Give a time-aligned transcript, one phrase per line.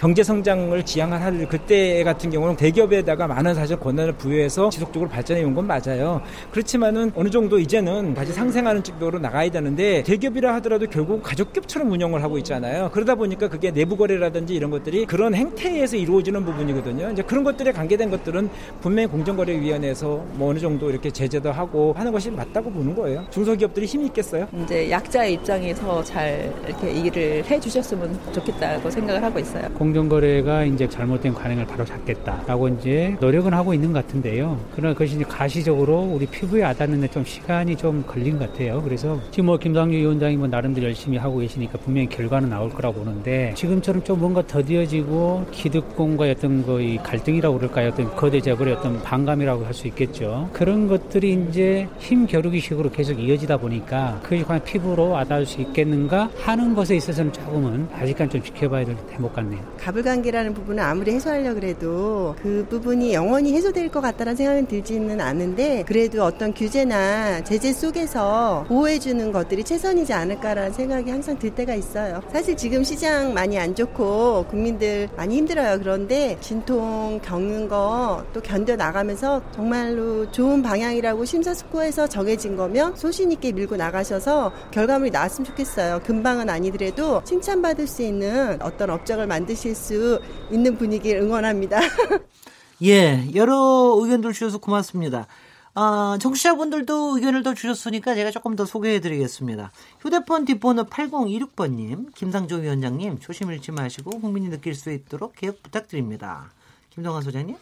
[0.00, 5.66] 경제 성장을 지향할 그때 같은 경우는 대기업에다가 많은 사실 권한을 부여해서 지속적으로 발전해 온 건
[5.66, 6.22] 맞아요.
[6.52, 12.38] 그렇지만은 어느 정도 이제는 다시 상생하는 쪽으로 나가야 되는데 대기업이라 하더라도 결국 가족기업처럼 운영을 하고
[12.38, 12.88] 있잖아요.
[12.94, 17.10] 그러다 보니까 그게 내부 거래라든지 이런 것들이 그런 행태에서 이루어지는 부분이거든요.
[17.10, 18.48] 이제 그런 것들에 관계된 것들은
[18.80, 23.26] 분명히 공정거래위원회에서 뭐 어느 정도 이렇게 제재도 하고 하는 것이 맞다고 보는 거예요.
[23.30, 24.46] 중소기업들이 힘이 있겠어요?
[24.64, 29.68] 이제 약자의 입장에서 잘 이렇게 일을 해 주셨으면 좋겠다고 생각을 하고 있어요.
[29.90, 34.58] 공정거래가 이제 잘못된 관행을 바로 잡겠다라고 이제 노력은 하고 있는 것 같은데요.
[34.74, 38.80] 그러나 그것이 이제 가시적으로 우리 피부에 와닿는데 좀 시간이 좀 걸린 것 같아요.
[38.82, 43.52] 그래서 지금 뭐 김상주 위원장이 뭐 나름대로 열심히 하고 계시니까 분명히 결과는 나올 거라고 보는데
[43.56, 47.88] 지금처럼 좀 뭔가 더디어지고 기득권과 어떤 거의 갈등이라고 그럴까요?
[47.88, 50.50] 어떤 거대 재벌의 어떤 반감이라고 할 수 있겠죠.
[50.52, 56.28] 그런 것들이 이제 힘 겨루기 식으로 계속 이어지다 보니까 그게 과연 피부로 와닿을 수 있겠는가
[56.36, 59.62] 하는 것에 있어서는 조금은 아직까지 좀 지켜봐야 될 대목 같네요.
[59.80, 66.24] 가불관계라는 부분은 아무리 해소하려고 그래도 그 부분이 영원히 해소될 것 같다는 생각은 들지는 않은데 그래도
[66.24, 72.20] 어떤 규제나 제재 속에서 보호해주는 것들이 최선이지 않을까라는 생각이 항상 들 때가 있어요.
[72.32, 75.78] 사실 지금 시장 많이 안 좋고 국민들 많이 힘들어요.
[75.78, 83.52] 그런데 진통 겪는 거 또 견뎌 나가면서 정말로 좋은 방향이라고 심사숙고해서 정해진 거면 소신 있게
[83.52, 86.00] 밀고 나가셔서 결과물이 나왔으면 좋겠어요.
[86.04, 90.20] 금방은 아니더라도 칭찬받을 수 있는 어떤 업적을 만드실 수
[90.50, 91.80] 있는 분위기를 응원합니다.
[92.82, 95.26] 예, 여러 의견들 주셔서 고맙습니다.
[95.74, 99.70] 아, 정치자분들도 의견을 더 주셨으니까 제가 조금 더 소개해 드리겠습니다.
[100.00, 106.50] 휴대폰 뒷번호 8026번님, 김상조 위원장님, 조심 잃지 마시고 국민이 느낄 수 있도록 개혁 부탁드립니다.
[106.90, 107.56] 김동환 소장님.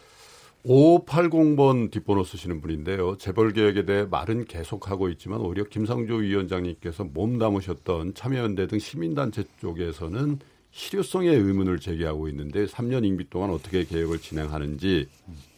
[0.65, 3.17] 580번 뒷번호 쓰시는 분인데요.
[3.17, 10.39] 재벌 개혁에 대해 말은 계속하고 있지만 오히려 김상조 위원장님께서 몸담으셨던 참여연대 등 시민단체 쪽에서는
[10.71, 15.07] 실효성의 의문을 제기하고 있는데 3년 임기 동안 어떻게 개혁을 진행하는지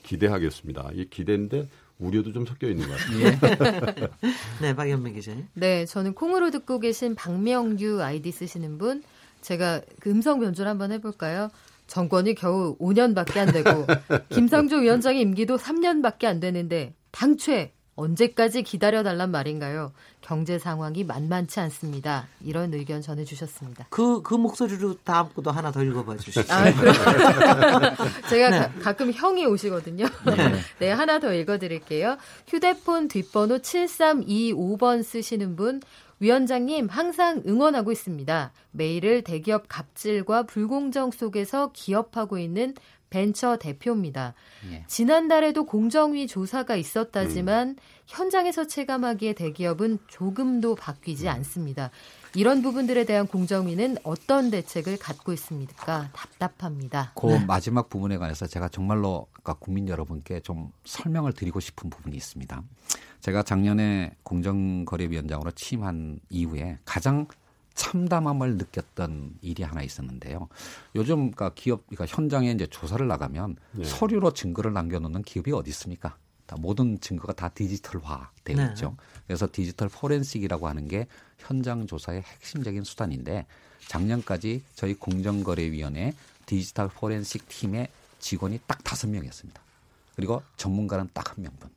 [0.03, 0.91] 기대하겠습니다.
[0.93, 1.67] 이 기대인데
[1.99, 4.07] 우려도 좀 섞여 있는 것 같아요.
[4.61, 5.47] 네, 박연미 기자님.
[5.53, 9.03] 네, 저는 콩으로 듣고 계신 박명규 아이디 쓰시는 분
[9.41, 11.49] 제가 그 음성 변조를 한번 해볼까요?
[11.87, 13.85] 정권이 겨우 5년밖에 안 되고
[14.29, 19.91] 김상조 위원장의 임기도 3년밖에 안 되는데 당최 언제까지 기다려달란 말인가요?
[20.21, 22.27] 경제 상황이 만만치 않습니다.
[22.41, 23.87] 이런 의견 전해주셨습니다.
[23.89, 26.53] 그, 그 목소리로 다음 것도 하나 더 읽어봐 주시죠.
[26.53, 26.65] 아,
[28.29, 28.79] 제가 네.
[28.79, 30.05] 가, 끔 형이 오시거든요.
[30.25, 30.61] 네.
[30.79, 32.17] 네, 하나 더 읽어드릴게요.
[32.47, 35.81] 휴대폰 뒷번호 7325번 쓰시는 분,
[36.19, 38.51] 위원장님 항상 응원하고 있습니다.
[38.71, 42.75] 매일을 대기업 갑질과 불공정 속에서 기업하고 있는
[43.11, 44.33] 벤처 대표입니다.
[44.71, 44.83] 예.
[44.87, 47.75] 지난달에도 공정위 조사가 있었다지만 음.
[48.07, 51.29] 현장에서 체감하기에 대기업은 조금도 바뀌지 음.
[51.29, 51.91] 않습니다.
[52.33, 56.09] 이런 부분들에 대한 공정위는 어떤 대책을 갖고 있습니까?
[56.13, 57.11] 답답합니다.
[57.15, 57.45] 그 네.
[57.45, 59.27] 마지막 부분에 관해서 제가 정말로
[59.59, 62.63] 국민 여러분께 좀 설명을 드리고 싶은 부분이 있습니다.
[63.19, 67.27] 제가 작년에 공정거래위원장으로 취임한 이후에 가장
[67.81, 70.49] 참담함을 느꼈던 일이 하나 있었는데요.
[70.93, 73.83] 요즘 그러니까 기업 그러니까 현장에 이제 조사를 나가면 네.
[73.83, 76.15] 서류로 증거를 남겨놓는 기업이 어디 있습니까?
[76.45, 78.67] 다 모든 증거가 다 디지털화 되어 네.
[78.69, 78.95] 있죠.
[79.25, 81.07] 그래서 디지털 포렌식이라고 하는 게
[81.39, 83.47] 현장 조사의 핵심적인 수단인데
[83.87, 86.13] 작년까지 저희 공정거래위원회
[86.45, 87.87] 디지털 포렌식 팀의
[88.19, 89.59] 직원이 딱 다섯 명이었습니다.
[90.15, 91.67] 그리고 전문가는 딱 한 명분.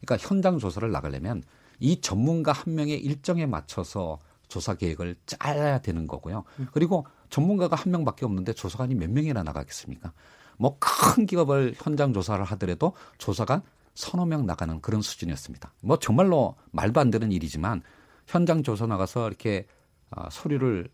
[0.00, 1.42] 그러니까 현장 조사를 나가려면
[1.80, 6.44] 이 전문가 한 명의 일정에 맞춰서 조사 계획을 짜야 되는 거고요.
[6.72, 10.12] 그리고 전문가가 한 명밖에 없는데 조사관이 몇 명이나 나가겠습니까?
[10.58, 13.62] 뭐 큰 기업을 현장 조사를 하더라도 조사관
[13.94, 15.72] 서너 명 나가는 그런 수준이었습니다.
[15.82, 17.82] 뭐 정말로 말도 안 되는 일이지만
[18.26, 19.66] 현장 조사 나가서 이렇게
[20.10, 20.88] 아, 서류를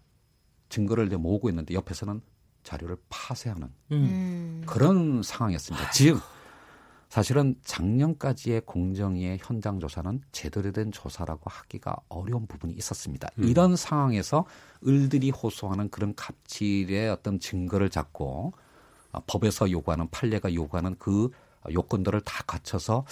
[0.69, 2.21] 증거를 이제 모으고 있는데 옆에서는
[2.63, 4.63] 자료를 파쇄하는 음.
[4.67, 5.91] 그런 상황이었습니다.
[5.91, 6.21] 즉
[7.15, 13.29] 사실은 작년까지의 공정위의 현장 조사는 제대로 된 조사라고 하기가 어려운 부분이 있었습니다.
[13.39, 13.45] 음.
[13.45, 14.45] 이런 상황에서
[14.85, 18.53] 을들이 호소하는 그런 갑질의 어떤 증거를 잡고
[19.13, 21.31] 어, 법에서 요구하는 판례가 요구하는 그
[21.73, 23.07] 요건들을 다 갖춰서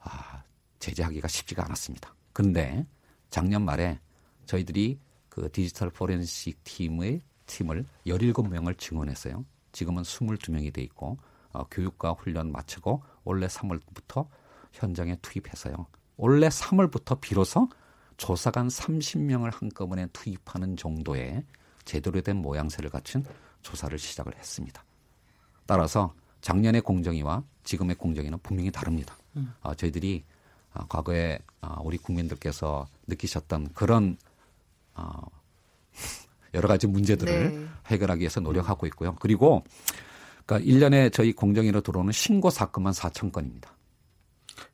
[0.00, 0.42] 아,
[0.78, 2.14] 제재하기가 쉽지가 않았습니다.
[2.34, 2.84] 근데
[3.30, 3.98] 작년 말에
[4.44, 4.98] 저희들이
[5.30, 9.46] 그 디지털 포렌식 팀의 팀을 17명을 증원했어요.
[9.72, 11.16] 지금은 22명이 돼 있고
[11.52, 14.26] 어, 교육과 훈련 마치고 올해 3월부터
[14.72, 15.86] 현장에 투입해서요.
[16.16, 17.68] 올해 3월부터 비로소
[18.16, 21.44] 조사관 30명을 한꺼번에 투입하는 정도의
[21.84, 23.24] 제대로 된 모양새를 갖춘
[23.60, 24.82] 조사를 시작을 했습니다.
[25.66, 29.16] 따라서 작년의 공정위와 지금의 공정위는 분명히 다릅니다.
[29.36, 29.52] 음.
[29.60, 30.24] 어, 저희들이
[30.72, 34.16] 어, 과거에 어, 우리 국민들께서 느끼셨던 그런
[34.94, 35.20] 어,
[36.54, 37.68] 여러 가지 문제들을 네.
[37.88, 39.16] 해결하기 위해서 노력하고 있고요.
[39.16, 39.64] 그리고
[40.48, 43.70] 그러니까 1년에 저희 공정위로 들어오는 신고 사건만 4천 건입니다.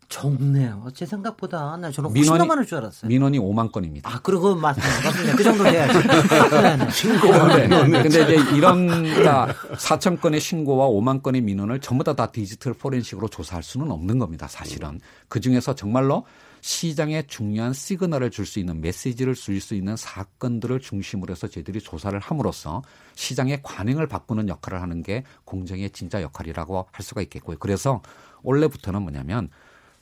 [0.09, 0.87] 적네요.
[0.95, 3.09] 제 생각보다 나 저는 훨씬 더 많을 줄 알았어요.
[3.09, 4.09] 민원이 5만 건입니다.
[4.09, 5.03] 아, 그리고 맞습니다.
[5.03, 5.37] 맞습니다.
[5.37, 5.99] 그 정도 돼야지.
[6.07, 6.91] 네, 네.
[6.91, 7.57] 신고가.
[7.57, 7.69] 네.
[7.69, 13.27] 근데 이제 이런 그러니까 4천 건의 신고와 5만 건의 민원을 전부 다, 다 디지털 포렌식으로
[13.27, 14.47] 조사할 수는 없는 겁니다.
[14.47, 15.01] 사실은.
[15.29, 16.25] 그 중에서 정말로
[16.65, 22.19] 시장에 중요한 시그널을 줄 수 있는 메시지를 줄 수 있는 사건들을 중심으로 해서 저희들이 조사를
[22.19, 22.81] 함으로써
[23.17, 27.59] 시장의 관행을 바꾸는 역할을 하는 게 공정의 진짜 역할이라고 할 수가 있겠고요.
[27.61, 28.01] 그래서
[28.43, 29.51] 올해부터는 뭐냐면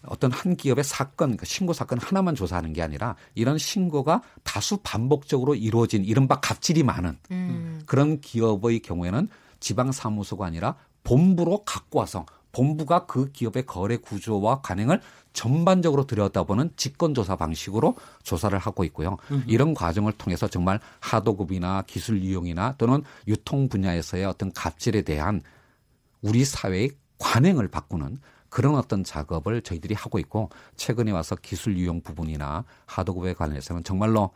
[0.06, 5.56] 어떤 한 기업의 사건, 그러니까 신고 사건 하나만 조사하는 게 아니라 이런 신고가 다수 반복적으로
[5.56, 7.82] 이루어진 이른바 갑질이 많은 음.
[7.86, 9.28] 그런 기업의 경우에는
[9.58, 15.00] 지방 사무소가 아니라 본부로 갖고 와서 본부가 그 기업의 거래 구조와 관행을
[15.32, 19.16] 전반적으로 들여다보는 직권조사 방식으로 조사를 하고 있고요.
[19.30, 19.44] 음흠.
[19.48, 25.40] 이런 과정을 통해서 정말 하도급이나 기술 이용이나 또는 유통 분야에서의 어떤 갑질에 대한
[26.20, 28.18] 우리 사회의 관행을 바꾸는
[28.52, 34.30] 그런 어떤 작업을 저희들이 하고 있고 최근에 와서 기술 유용 부분이나 하드급에 관해서는 정말로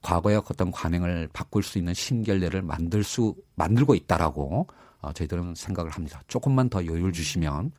[0.00, 4.68] 과거의 어떤 관행을 바꿀 수 있는 신결례를 만들 수 만들고 있다라고
[5.00, 6.22] 어, 저희들은 생각을 합니다.
[6.28, 7.72] 조금만 더 여유를 주시면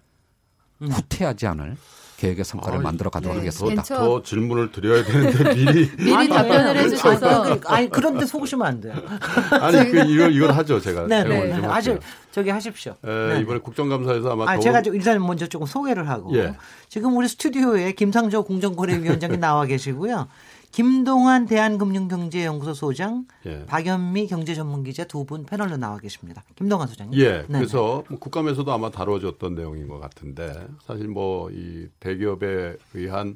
[0.81, 0.87] 음.
[0.87, 1.75] 후퇴하지 않을
[2.17, 3.39] 계획의 성과를 아, 만들어 가도록 네.
[3.39, 3.81] 하겠습니다.
[3.81, 8.93] 더, 더, 질문을 드려야 되는데 미리 미리 답변을 해주셔서 아니, 그런데 속으시면 안 돼요.
[9.61, 11.07] 아니 그 이걸 이걸 하죠 제가.
[11.07, 11.59] 네네.
[11.59, 11.67] 네.
[11.67, 11.97] 아주
[12.31, 12.95] 저기 하십시오.
[13.05, 13.39] 에, 네.
[13.39, 16.55] 이번에 국정감사에서 아마 아, 제가 일단 먼저 조금 소개를 하고 예.
[16.89, 20.27] 지금 우리 스튜디오에 김상조 공정거래위원장이 나와 계시고요.
[20.71, 23.65] 김동환 대한금융경제연구소 소장, 예.
[23.65, 26.43] 박연미 경제전문기자 두 분 패널로 나와 계십니다.
[26.55, 27.19] 김동환 소장님.
[27.19, 27.43] 예.
[27.47, 27.59] 네네.
[27.59, 30.53] 그래서 뭐 국감에서도 아마 다뤄졌던 내용인 것 같은데
[30.85, 33.35] 사실 뭐 이 대기업에 의한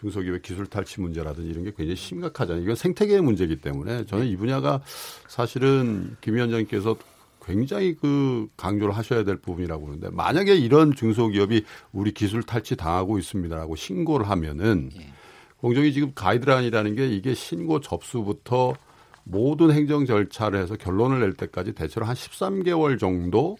[0.00, 2.62] 중소기업의 기술 탈취 문제라든지 이런 게 굉장히 심각하잖아요.
[2.64, 4.80] 이건 생태계의 문제이기 때문에 저는 이 분야가
[5.28, 6.96] 사실은 김 위원장님께서
[7.44, 13.76] 굉장히 그 강조를 하셔야 될 부분이라고 보는데 만약에 이런 중소기업이 우리 기술 탈취 당하고 있습니다라고
[13.76, 15.12] 신고를 하면은 예.
[15.62, 18.74] 공정위 지금 가이드라인이라는 게 이게 신고 접수부터
[19.22, 23.56] 모든 행정 절차를 해서 결론을 낼 때까지 대체로 한 13개월 정도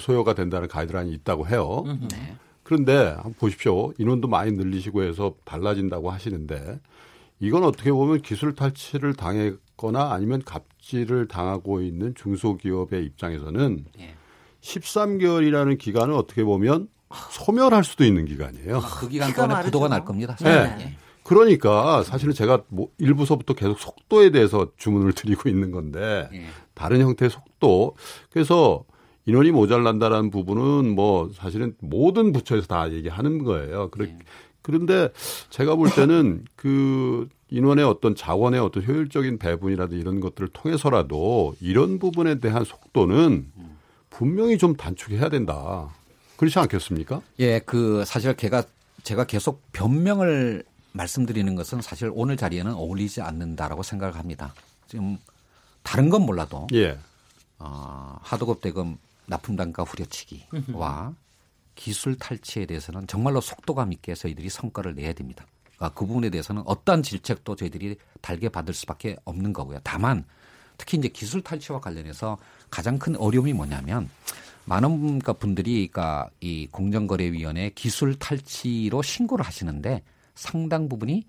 [0.00, 1.84] 소요가 된다는 가이드라인이 있다고 해요.
[2.10, 2.34] 네.
[2.62, 3.92] 그런데 한번 보십시오.
[3.98, 6.80] 인원도 많이 늘리시고 해서 달라진다고 하시는데
[7.38, 14.14] 이건 어떻게 보면 기술 탈취를 당했거나 아니면 갑질을 당하고 있는 중소기업의 입장에서는 네.
[14.62, 16.88] 13개월이라는 기간을 어떻게 보면
[17.30, 18.78] 소멸할 수도 있는 기간이에요.
[18.78, 20.34] 아, 그 기간 동안에 부도가 날 겁니다.
[20.36, 20.76] 네.
[20.76, 20.96] 네.
[21.26, 26.46] 그러니까 사실은 제가 뭐 일부서부터 계속 속도에 대해서 주문을 드리고 있는 건데 예.
[26.74, 27.96] 다른 형태의 속도
[28.30, 28.84] 그래서
[29.24, 33.90] 인원이 모자란다라는 부분은 뭐 사실은 모든 부처에서 다 얘기하는 거예요.
[33.90, 34.18] 그래, 예.
[34.62, 35.08] 그런데
[35.50, 42.38] 제가 볼 때는 그 인원의 어떤 자원의 어떤 효율적인 배분이라든지 이런 것들을 통해서라도 이런 부분에
[42.38, 43.46] 대한 속도는
[44.10, 45.88] 분명히 좀 단축해야 된다.
[46.36, 47.20] 그렇지 않겠습니까?
[47.40, 48.62] 예, 그 사실 제가
[49.02, 50.64] 제가 계속 변명을
[50.96, 54.54] 말씀드리는 것은 사실 오늘 자리에는 어울리지 않는다라고 생각을 합니다.
[54.88, 55.18] 지금
[55.82, 56.98] 다른 건 몰라도 예.
[57.58, 61.14] 어, 하도급 대금 납품 단가 후려치기와
[61.74, 65.44] 기술 탈취에 대해서는 정말로 속도감 있게 저희들이 성과를 내야 됩니다.
[65.76, 69.80] 그러니까 그 부분에 대해서는 어떠한 질책도 저희들이 달게 받을 수밖에 없는 거고요.
[69.82, 70.24] 다만
[70.78, 72.38] 특히 이제 기술 탈취와 관련해서
[72.70, 74.08] 가장 큰 어려움이 뭐냐면
[74.64, 80.02] 많은 분들이 그러니까 이 공정거래위원회 기술 탈취로 신고를 하시는데
[80.36, 81.26] 상당 부분이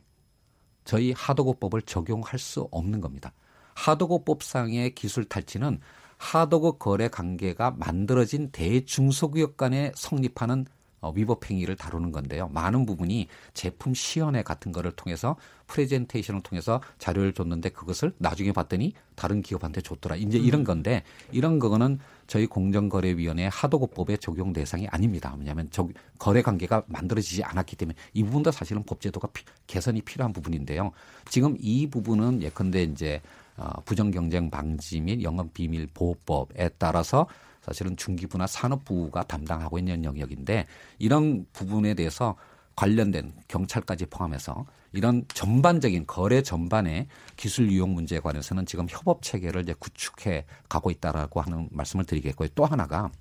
[0.86, 3.34] 저희 하도급법을 적용할 수 없는 겁니다.
[3.74, 5.80] 하도급법상의 기술 탈취는
[6.18, 10.66] 하도급 거래 관계가 만들어진 대중소기업 간에 성립하는
[11.00, 12.50] 어, 위법 행위를 다루는 건데요.
[12.50, 15.36] 많은 부분이 제품 시연회 같은 거를 통해서
[15.68, 20.16] 프레젠테이션을 통해서 자료를 줬는데 그것을 나중에 봤더니 다른 기업한테 줬더라.
[20.16, 20.66] 이제 이런 음.
[20.66, 25.36] 건데 이런 거는 저희 공정거래위원회 하도급법의 적용 대상이 아닙니다.
[25.40, 25.88] 왜냐하면 저,
[26.20, 30.92] 거래 관계가 만들어지지 않았기 때문에 이 부분도 사실은 법제도가 피, 개선이 필요한 부분인데요.
[31.30, 33.22] 지금 이 부분은 예컨대 이제
[33.56, 37.28] 어, 부정 경쟁 방지 및 영업 비밀 보호법에 따라서
[37.62, 40.66] 사실은 중기부나 산업부가 담당하고 있는 영역인데
[41.00, 42.36] 이런 부분에 대해서
[42.78, 49.74] 관련된 경찰까지 포함해서 이런 전반적인 거래 전반의 기술 유용 문제에 관해서는 지금 협업 체계를 이제
[49.78, 52.48] 구축해 가고 있다라고 하는 말씀을 드리겠고요.
[52.56, 53.12] 또 하나가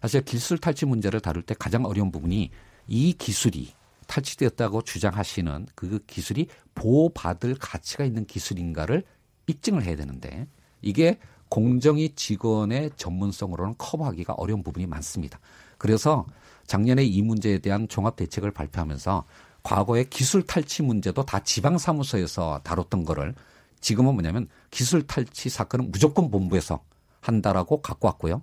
[0.00, 2.50] 사실 기술 탈취 문제를 다룰 때 가장 어려운 부분이
[2.88, 3.72] 이 기술이
[4.06, 9.04] 탈취되었다고 주장하시는 그 기술이 보호받을 가치가 있는 기술인가를
[9.46, 10.46] 입증을 해야 되는데
[10.80, 15.38] 이게 공정위 직원의 전문성으로는 커버하기가 어려운 부분이 많습니다.
[15.78, 16.24] 그래서
[16.66, 19.24] 작년에 이 문제에 대한 종합 대책을 발표하면서
[19.62, 23.34] 과거에 기술 탈취 문제도 다 지방 사무소에서 다뤘던 거를
[23.80, 26.82] 지금은 뭐냐면 기술 탈취 사건은 무조건 본부에서
[27.20, 28.42] 한다라고 갖고 왔고요.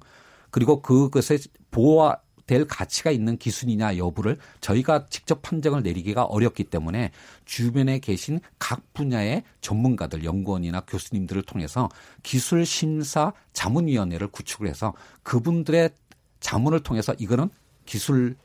[0.52, 1.40] 그리고 그것에
[1.72, 7.12] 보호될 가치가 있는 기술이냐 여부를 저희가 직접 판정을 내리기가 어렵기 때문에
[7.46, 11.90] 주변에 계신 각 분야의 전문가들, 연구원이나 교수님들을 통해서
[12.22, 15.90] 기술 심사 자문위원회를 구축을 해서 그분들의
[16.40, 17.50] 자문을 통해서 이거는
[17.86, 18.36] 기술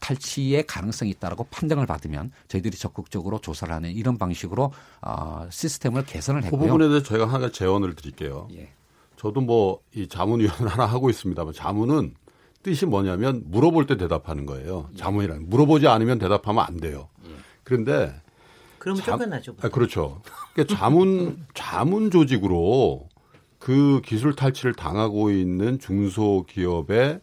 [0.00, 6.46] 탈취의 가능성이 있다라고 판정을 받으면 저희들이 적극적으로 조사를 하는 이런 방식으로 어, 시스템을 개선을 그
[6.46, 6.60] 했고요.
[6.60, 8.48] 그 부분에 대해서 저희가 하나 제언을 드릴게요.
[8.54, 8.72] 예.
[9.16, 12.14] 저도 뭐 이 자문위원 하나 하고 있습니다만 자문은
[12.62, 14.88] 뜻이 뭐냐면 물어볼 때 대답하는 거예요.
[14.92, 14.96] 예.
[14.96, 17.08] 자문이라는 물어보지 않으면 대답하면 안 돼요.
[17.26, 17.30] 예.
[17.64, 18.14] 그런데
[18.78, 19.56] 그러면 쫓겨나죠.
[19.62, 20.22] 아, 그렇죠.
[20.54, 23.08] 그러니까 자문 자문 조직으로
[23.58, 27.20] 그 기술 탈취를 당하고 있는 중소기업의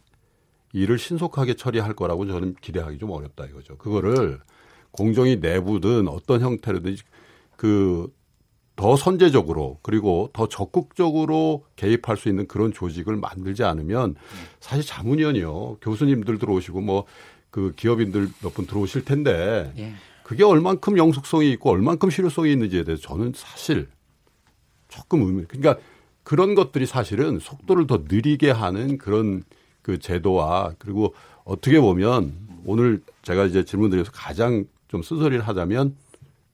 [0.76, 3.78] 일을 신속하게 처리할 거라고 저는 기대하기 좀 어렵다 이거죠.
[3.78, 4.40] 그거를
[4.92, 6.96] 공정위 내부든 어떤 형태로든
[7.56, 8.08] 그
[8.76, 14.16] 더 선제적으로 그리고 더 적극적으로 개입할 수 있는 그런 조직을 만들지 않으면
[14.60, 17.06] 사실 자문위원이요 교수님들 들어오시고 뭐
[17.52, 19.94] 그 기업인들 몇 분 들어오실 텐데 예.
[20.24, 23.88] 그게 얼만큼 영속성이 있고 얼만큼 실효성이 있는지에 대해서 저는 사실
[24.90, 25.82] 조금 의미 그러니까
[26.24, 29.44] 그런 것들이 사실은 속도를 더 느리게 하는 그런
[29.86, 31.14] 그 제도와 그리고
[31.44, 32.34] 어떻게 보면
[32.66, 35.96] 오늘 제가 이제 질문 드려서 가장 좀 쓴소리를 하자면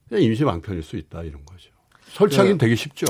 [0.06, 1.70] 그냥 임시 방편일 수 있다 이런 거죠.
[2.08, 3.06] 설치하기는 그, 되게 쉽죠.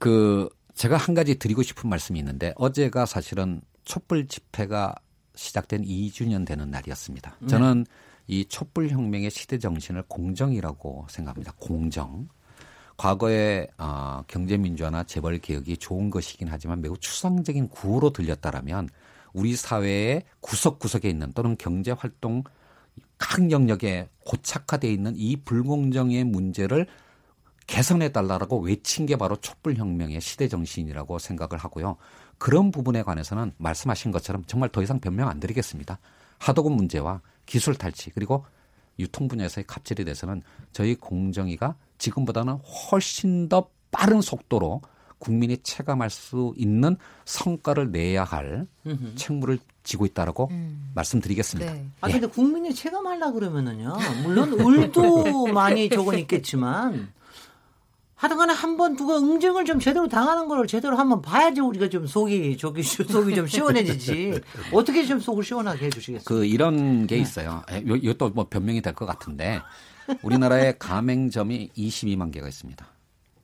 [0.00, 4.96] 그 제가 한 가지 드리고 싶은 말씀이 있는데 어제가 사실은 촛불 집회가
[5.36, 7.36] 시작된 2주년 되는 날이었습니다.
[7.38, 7.46] 네.
[7.46, 7.86] 저는
[8.26, 11.52] 이 촛불 혁명의 시대 정신을 공정이라고 생각합니다.
[11.56, 12.26] 공정.
[12.96, 18.88] 과거에 어, 경제민주화나 재벌 개혁이 좋은 것이긴 하지만 매우 추상적인 구호로 들렸다라면
[19.36, 22.42] 우리 사회의 구석구석에 있는 또는 경제 활동
[23.18, 26.86] 각 영역에 고착화되어 있는 이 불공정의 문제를
[27.66, 31.96] 개선해 달라고 외친 게 바로 촛불 혁명의 시대 정신이라고 생각을 하고요.
[32.38, 35.98] 그런 부분에 관해서는 말씀하신 것처럼 정말 더 이상 변명 안 드리겠습니다.
[36.38, 38.46] 하도급 문제와 기술 탈취 그리고
[38.98, 44.80] 유통 분야에서의 갑질에 대해서는 저희 공정위가 지금보다는 훨씬 더 빠른 속도로
[45.18, 49.14] 국민이 체감할 수 있는 성과를 내야 할 음흠.
[49.16, 50.90] 책무를 지고 있다라고 음.
[50.94, 51.72] 말씀드리겠습니다.
[51.72, 51.86] 네.
[52.00, 52.30] 아 근데 예.
[52.30, 53.96] 국민이 체감하려 그러면은요.
[54.22, 57.12] 물론 울도 많이 적은 있겠지만
[58.16, 62.56] 하여튼간에 한 번 누가 응징을 좀 제대로 당하는 걸 제대로 한번 봐야지 우리가 좀 속이
[62.58, 64.40] 저기 속이 좀 시원해지지
[64.72, 66.24] 어떻게 좀 속을 시원하게 해주시겠어요?
[66.24, 67.22] 그 이런 게 네.
[67.22, 67.62] 있어요.
[67.68, 67.82] 네.
[67.86, 69.60] 이것도 뭐 변명이 될 것 같은데
[70.22, 72.86] 우리나라에 가맹점이 22만 개가 있습니다.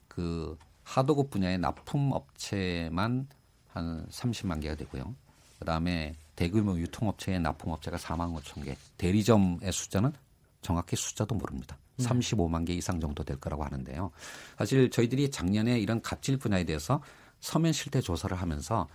[0.09, 3.29] 그 하도급 분야의 납품 업체만
[3.69, 5.15] 한 30만 개가 되고요.
[5.59, 8.77] 그다음에 대규모 유통업체의 납품업체가 4만 5천 개.
[8.99, 10.13] 대리점의 숫자는
[10.61, 11.77] 정확히 숫자도 모릅니다.
[11.99, 14.11] 35만 개 이상 정도 될 거라고 하는데요.
[14.59, 17.03] 사실 저희들이 작년에 이런 갑질 분야에 대해서
[17.41, 18.89] 서면 실태 조사를 하면서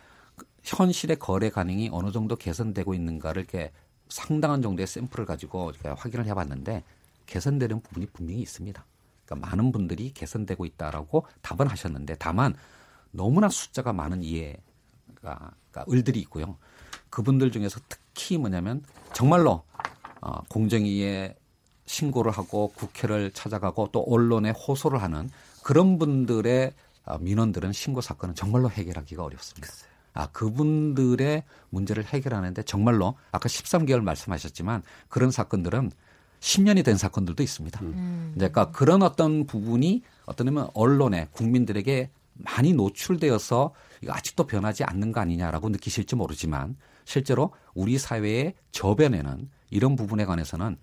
[0.63, 3.71] 현실의 거래 가능이 어느 정도 개선되고 있는가를 이렇게
[4.09, 6.83] 상당한 정도의 샘플을 가지고 확인을 해봤는데
[7.25, 8.85] 개선되는 부분이 분명히 있습니다.
[9.27, 12.55] 그러니까 많은 분들이 개선되고 있다라고 답은 하셨는데 다만
[13.11, 14.61] 너무나 숫자가 많은 이해가
[15.21, 16.57] 그러니까 을들이 있고요.
[17.09, 19.63] 그분들 중에서 특히 뭐냐면 정말로
[20.21, 21.35] 어, 공정위에
[21.85, 25.29] 신고를 하고 국회를 찾아가고 또 언론에 호소를 하는
[25.63, 26.73] 그런 분들의
[27.05, 29.67] 어, 민원들은 신고 사건은 정말로 해결하기가 어렵습니다.
[30.13, 35.91] 아, 그분들의 문제를 해결하는데 정말로 아까 13개월 말씀하셨지만 그런 사건들은
[36.39, 37.81] 10년이 된 사건들도 있습니다.
[37.81, 38.31] 음.
[38.35, 45.69] 그러니까 그런 어떤 부분이 어떠냐면 언론에 국민들에게 많이 노출되어서 이거 아직도 변하지 않는 거 아니냐라고
[45.69, 50.77] 느끼실지 모르지만 실제로 우리 사회의 저변에는 이런 부분에 관해서는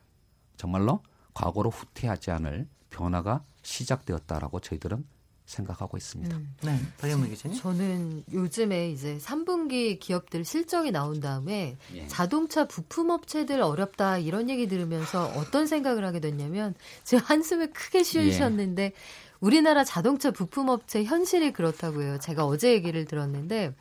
[0.56, 1.00] 정말로
[1.32, 5.04] 과거로 후퇴하지 않을 변화가 시작되었다라고 저희들은
[5.44, 6.36] 생각하고 있습니다.
[6.36, 6.54] 음.
[6.62, 7.58] 네, 박영민 기자님.
[7.58, 12.06] 저는 요즘에 이제 3분기 기업들 실적이 나온 다음에 예.
[12.08, 16.74] 자동차 부품 업체들 어렵다 이런 얘기 들으면서 어떤 생각을 하게 됐냐면
[17.04, 18.92] 제가 한숨을 크게 쉬셨는데 예.
[19.40, 22.18] 우리나라 자동차 부품 업체 현실이 그렇다고 해요.
[22.18, 23.74] 제가 어제 얘기를 들었는데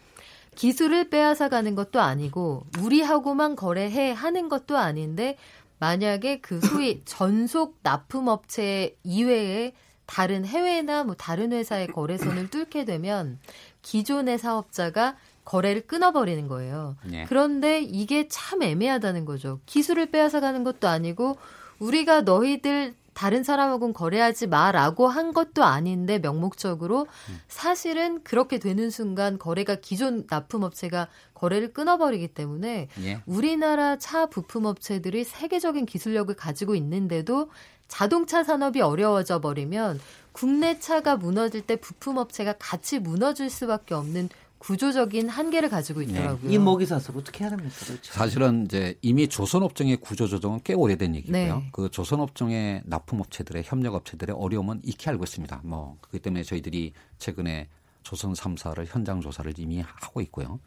[0.55, 5.37] 기술을 빼앗아 가는 것도 아니고 우리하고만 거래해 하는 것도 아닌데
[5.79, 9.73] 만약에 그 소위 전속 납품 업체 이외에
[10.05, 13.39] 다른 해외나 뭐 다른 회사의 거래선을 뚫게 되면
[13.81, 16.95] 기존의 사업자가 거래를 끊어버리는 거예요.
[17.03, 17.25] 네.
[17.27, 19.59] 그런데 이게 참 애매하다는 거죠.
[19.65, 21.37] 기술을 빼앗아 가는 것도 아니고
[21.79, 27.07] 우리가 너희들 다른 사람하고는 거래하지 마라고 한 것도 아닌데 명목적으로
[27.47, 33.21] 사실은 그렇게 되는 순간 거래가 기존 납품업체가 거래를 끊어버리기 때문에 예.
[33.25, 37.51] 우리나라 차 부품업체들이 세계적인 기술력을 가지고 있는데도
[37.93, 39.99] 자동차 산업이 어려워져 버리면
[40.31, 46.07] 국내 차가 무너질 때 부품업체가 같이 무너질 수밖에 없는 구조적인 한계를 가지고 네.
[46.07, 46.49] 있더라고요.
[46.49, 46.55] 네.
[46.55, 47.69] 이 먹이 사서 어떻게 됩니까?
[47.85, 48.11] 그렇죠.
[48.11, 51.57] 사실은 이제 이미 조선업종의 구조 조정은 꽤 오래된 얘기고요.
[51.57, 51.69] 네.
[51.71, 55.61] 그 조선업종의 납품업체들의 협력업체들의 어려움은 익히 알고 있습니다.
[55.63, 57.69] 뭐 그렇기 때문에 저희들이 최근에
[58.01, 60.59] 조선 3사를 현장 조사를 이미 하고 있고요.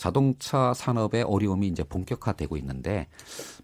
[0.00, 3.06] 자동차 산업의 어려움이 이제 본격화되고 있는데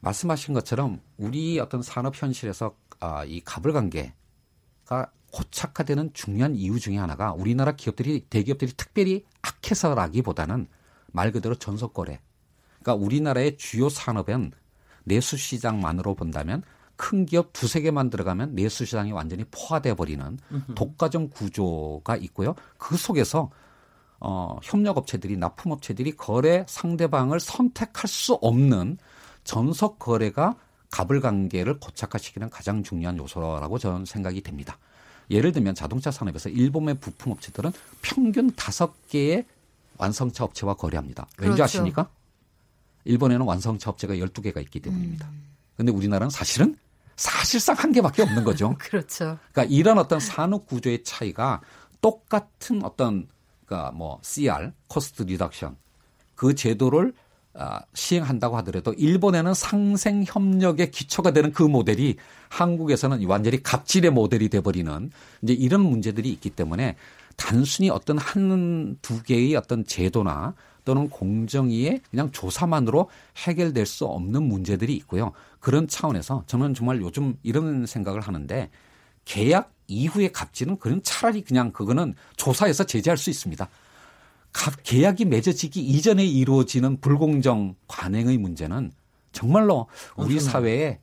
[0.03, 7.33] 말씀하신 것처럼 우리 어떤 산업 현실에서 아, 이 갑을 관계가 고착화되는 중요한 이유 중에 하나가
[7.33, 10.67] 우리나라 기업들이 대기업들이 특별히 악해서라기보다는
[11.07, 12.21] 말 그대로 전속 거래.
[12.83, 14.53] 그러니까 우리나라의 주요 산업은
[15.05, 16.63] 내수 시장만으로 본다면
[16.97, 20.39] 큰 기업 두세 개만 들어가면 내수 시장이 완전히 포화돼 버리는
[20.75, 22.55] 독과점 구조가 있고요.
[22.77, 23.51] 그 속에서
[24.21, 28.99] 어, 협력업체들이 납품업체들이 거래 상대방을 선택할 수 없는
[29.45, 30.57] 전속 거래가
[30.91, 34.79] 갑을 관계를 고착화시키는 가장 중요한 요소라고 저는 생각이 됩니다.
[35.31, 39.45] 예를 들면 자동차 산업에서 일본의 부품 업체들은 평균 다섯 개의
[39.99, 41.27] 완성차 업체와 거래합니다.
[41.39, 41.65] 왠지 그렇죠.
[41.65, 42.09] 아십니까?
[43.05, 45.27] 일본에는 완성차 업체가 12개가 있기 때문입니다.
[45.27, 45.47] 음.
[45.77, 46.77] 근데 우리나라는 사실은
[47.17, 48.75] 사실상 한 개밖에 없는 거죠.
[48.79, 49.39] 그렇죠.
[49.53, 51.61] 그러니까 이런 어떤 산업 구조의 차이가
[52.01, 53.27] 똑같은 어떤
[53.67, 55.77] 그러니까 뭐 CR cost reduction
[56.35, 57.13] 그 제도를
[57.59, 62.17] 아, 시행한다고 하더라도 일본에는 상생 협력의 기초가 되는 그 모델이
[62.51, 65.11] 한국에서는 완전히 갑질의 모델이 돼버리는
[65.43, 66.97] 이제 이런 문제들이 있기 때문에
[67.37, 74.95] 단순히 어떤 한 두 개의 어떤 제도나 또는 공정위의 그냥 조사만으로 해결될 수 없는 문제들이
[74.95, 75.33] 있고요.
[75.59, 78.71] 그런 차원에서 저는 정말 요즘 이런 생각을 하는데
[79.25, 83.69] 계약 이후의 갑질은 그런 차라리 그냥 그거는 조사해서 제재할 수 있습니다.
[84.83, 88.93] 계약이 맺어지기 이전에 이루어지는 불공정 관행의 문제는
[89.33, 90.99] 정말로 우리 사회에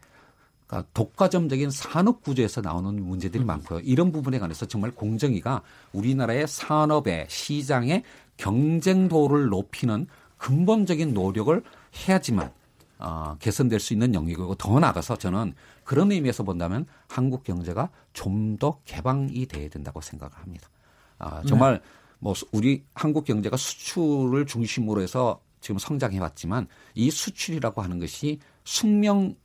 [0.65, 3.47] 그러니까 독과점적인 산업 구조에서 나오는 문제들이 음.
[3.47, 3.81] 많고요.
[3.81, 8.03] 이런 부분에 관해서 정말 공정위가 우리나라의 산업의 시장의
[8.37, 11.63] 경쟁도를 높이는 근본적인 노력을
[11.95, 12.51] 해야지만
[12.97, 18.79] 어, 개선될 수 있는 영역이고 더 나아가서 저는 그런 의미에서 본다면 한국 경제가 좀 더
[18.85, 20.69] 개방이 돼야 된다고 생각을 합니다.
[21.17, 21.81] 아, 정말 네.
[22.19, 29.35] 뭐 우리 한국 경제가 수출을 중심으로 해서 지금 성장해 왔지만 이 수출이라고 하는 것이 숙명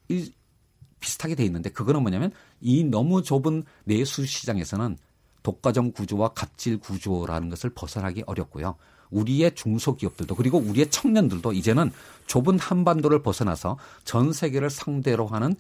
[1.01, 4.99] 비슷하게 돼 있는데 그거는 뭐냐면 이 너무 좁은 내수 시장에서는
[5.43, 8.77] 독과점 구조와 갑질 구조라는 것을 벗어나기 어렵고요.
[9.11, 11.91] 우리의 중소기업들도 그리고 우리의 청년들도 이제는
[12.27, 15.57] 좁은 한반도를 벗어나서 전 세계를 상대로 하는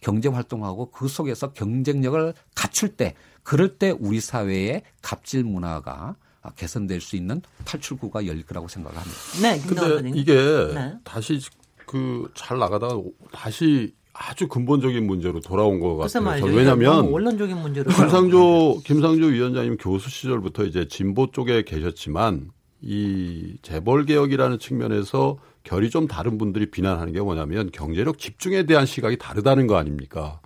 [0.00, 7.00] 경제 활동하고 그 속에서 경쟁력을 갖출 때 그럴 때 우리 사회의 갑질 문화가 아, 개선될
[7.00, 9.16] 수 있는 탈출구가 열릴 거라고 생각합니다.
[9.42, 10.34] 네, 근데 이게
[10.74, 10.94] 네.
[11.04, 11.40] 다시
[11.86, 13.00] 그 잘 나가다가
[13.32, 16.44] 다시 아주 근본적인 문제로 돌아온 것 같아요.
[16.54, 22.50] 왜냐하면 원론적인 문제로 김상조 김상조 위원장님 교수 시절부터 이제 진보 쪽에 계셨지만
[22.82, 29.18] 이 재벌 개혁이라는 측면에서 결이 좀 다른 분들이 비난하는 게 뭐냐면 경제력 집중에 대한 시각이
[29.18, 30.40] 다르다는 거 아닙니까?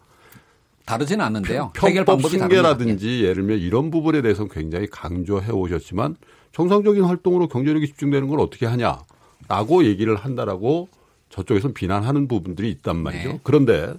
[0.87, 1.73] 다르지는 않는데요.
[1.83, 6.17] 해결 법 승계라든지 예를 들면 이런 부분에 대해서 굉장히 강조해 오셨지만
[6.53, 10.89] 정상적인 활동으로 경제력이 집중되는 걸 어떻게 하냐라고 얘기를 한다라고
[11.31, 13.29] 저쪽에서 비난하는 부분들이 있단 말이죠.
[13.29, 13.41] 네.
[13.43, 13.95] 그런데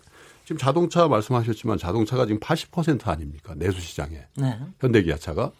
[0.46, 3.56] 지금 자동차 말씀하셨지만 자동차가 지금 80% 아닙니까?
[3.58, 4.20] 내수 시장에.
[4.38, 4.58] 네.
[4.80, 5.52] 현대 기아차가.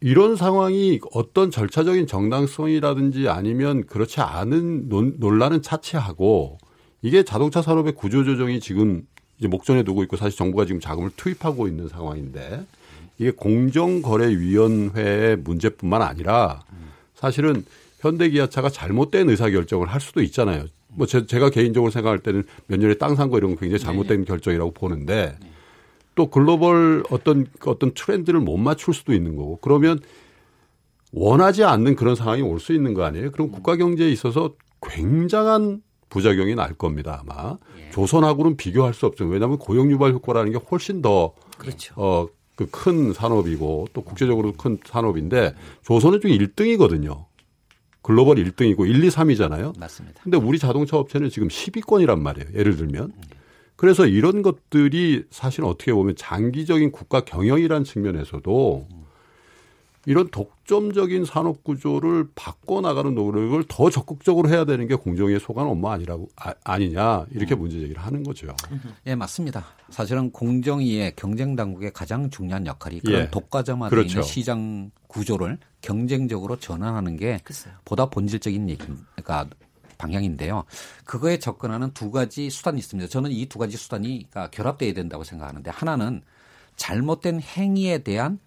[0.00, 6.58] 이런 상황이 어떤 절차적인 정당성이라든지 아니면 그렇지 않은 논란은 차치하고
[7.02, 9.02] 이게 자동차 산업의 구조조정이 지금
[9.38, 12.64] 이제 목전에 두고 있고 사실 정부가 지금 자금을 투입하고 있는 상황인데
[13.18, 16.62] 이게 공정거래위원회의 문제뿐만 아니라
[17.14, 17.64] 사실은
[18.00, 20.66] 현대기아차가 잘못된 의사결정을 할 수도 있잖아요.
[20.88, 24.20] 뭐 제, 가 개인적으로 생각할 때는 몇 년에 땅 산 거 이런 거 굉장히 잘못된
[24.20, 24.26] 네.
[24.26, 25.38] 결정이라고 보는데
[26.16, 30.00] 또 글로벌 어떤 어떤 트렌드를 못 맞출 수도 있는 거고 그러면
[31.12, 33.30] 원하지 않는 그런 상황이 올 수 있는 거 아니에요?
[33.30, 37.90] 그럼 국가 경제에 있어서 굉장한 부작용이 날 겁니다 아마 예.
[37.90, 41.94] 조선하고는 비교할 수 없죠 왜냐하면 고용 유발 효과라는 게 훨씬 더 그렇죠.
[41.96, 42.26] 어
[42.56, 47.26] 그 큰 산업이고 또 국제적으로 큰 산업인데 조선은 중 1등이거든요.
[48.00, 49.78] 글로벌 1등이고 1, 2, 3이잖아요.
[49.78, 50.22] 맞습니다.
[50.22, 52.48] 근데 우리 자동차 업체는 지금 10위권이란 말이에요.
[52.54, 53.12] 예를 들면.
[53.76, 58.88] 그래서 이런 것들이 사실 어떻게 보면 장기적인 국가 경영이라는 측면에서도
[60.08, 65.88] 이런 독점적인 산업 구조를 바꿔 나가는 노력을 더 적극적으로 해야 되는 게 공정위의 소관 업무
[65.90, 68.54] 아니라고 아, 니냐 이렇게 문제 제기를 하는 거죠.
[69.06, 69.66] 예, 맞습니다.
[69.90, 73.30] 사실은 공정위의 경쟁 당국의 가장 중요한 역할이 그런 예.
[73.30, 74.08] 독과점화되어 그렇죠.
[74.08, 77.74] 있는 시장 구조를 경쟁적으로 전환하는 게 글쎄요.
[77.84, 78.86] 보다 본질적인 얘기,
[79.16, 79.48] 그러니까
[79.98, 80.64] 방향인데요.
[81.04, 83.08] 그거에 접근하는 두 가지 수단이 있습니다.
[83.08, 86.22] 저는 이 두 가지 수단이 결합돼야 된다고 생각하는데 하나는
[86.76, 88.38] 잘못된 행위에 대한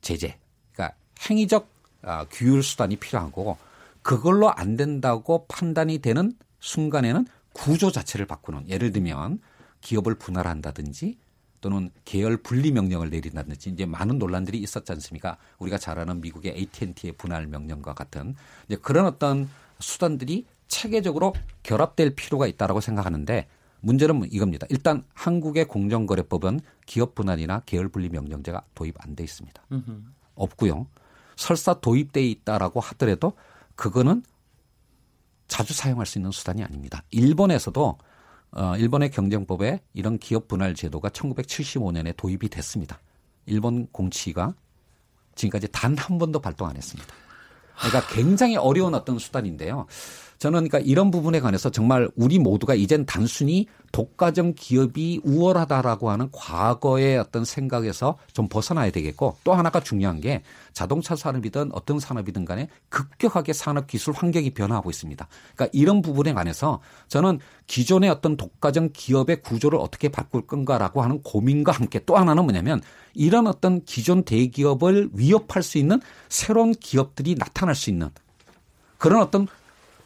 [0.00, 0.38] 제재,
[0.72, 0.96] 그러니까
[1.28, 1.68] 행위적
[2.02, 3.58] 아, 규율 수단이 필요하고
[4.02, 9.40] 그걸로 안 된다고 판단이 되는 순간에는 구조 자체를 바꾸는 예를 들면
[9.82, 11.18] 기업을 분할한다든지
[11.60, 15.36] 또는 계열 분리 명령을 내린다든지 이제 많은 논란들이 있었지 않습니까?
[15.58, 18.34] 우리가 잘 아는 미국의 AT&T의 분할 명령과 같은
[18.66, 19.48] 이제 그런 어떤
[19.78, 23.46] 수단들이 체계적으로 결합될 필요가 있다라고 생각하는데
[23.82, 24.66] 문제는 뭐 이겁니다.
[24.70, 29.62] 일단 한국의 공정거래법은 기업 분할이나 계열 분리 명령제가 도입 안 돼 있습니다.
[30.34, 30.86] 없고요.
[31.36, 33.34] 설사 도입돼 있다라고 하더라도
[33.74, 34.22] 그거는
[35.48, 37.02] 자주 사용할 수 있는 수단이 아닙니다.
[37.10, 37.98] 일본에서도
[38.52, 42.98] 어, 일본의 경쟁법에 이런 기업 분할 제도가 1975년에 도입이 됐습니다.
[43.46, 44.54] 일본 공치가
[45.34, 47.12] 지금까지 단 한 번도 발동 안 했습니다.
[47.78, 49.86] 그러니까 굉장히 어려운 어떤 수단인데요.
[50.40, 57.18] 저는 그러니까 이런 부분에 관해서 정말 우리 모두가 이젠 단순히 독과점 기업이 우월하다라고 하는 과거의
[57.18, 63.52] 어떤 생각에서 좀 벗어나야 되겠고 또 하나가 중요한 게 자동차 산업이든 어떤 산업이든 간에 급격하게
[63.52, 65.28] 산업 기술 환경이 변화하고 있습니다.
[65.54, 71.72] 그러니까 이런 부분에 관해서 저는 기존의 어떤 독과점 기업의 구조를 어떻게 바꿀 건가라고 하는 고민과
[71.72, 72.80] 함께 또 하나는 뭐냐면
[73.12, 76.00] 이런 어떤 기존 대기업을 위협할 수 있는
[76.30, 78.08] 새로운 기업들이 나타날 수 있는
[78.96, 79.46] 그런 어떤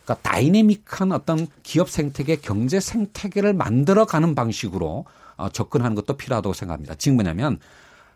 [0.05, 6.95] 그러니까 다이내믹한 어떤 기업 생태계, 경제 생태계를 만들어가는 방식으로 어, 접근하는 것도 필요하다고 생각합니다.
[6.95, 7.59] 지금 뭐냐면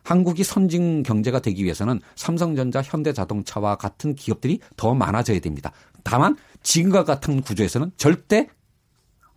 [0.04, 5.72] 한국이 선진 경제가 되기 위해서는 삼성전자, 현대자동차와 같은 기업들이 더 많아져야 됩니다.
[6.04, 8.48] 다만 지금과 같은 구조에서는 절대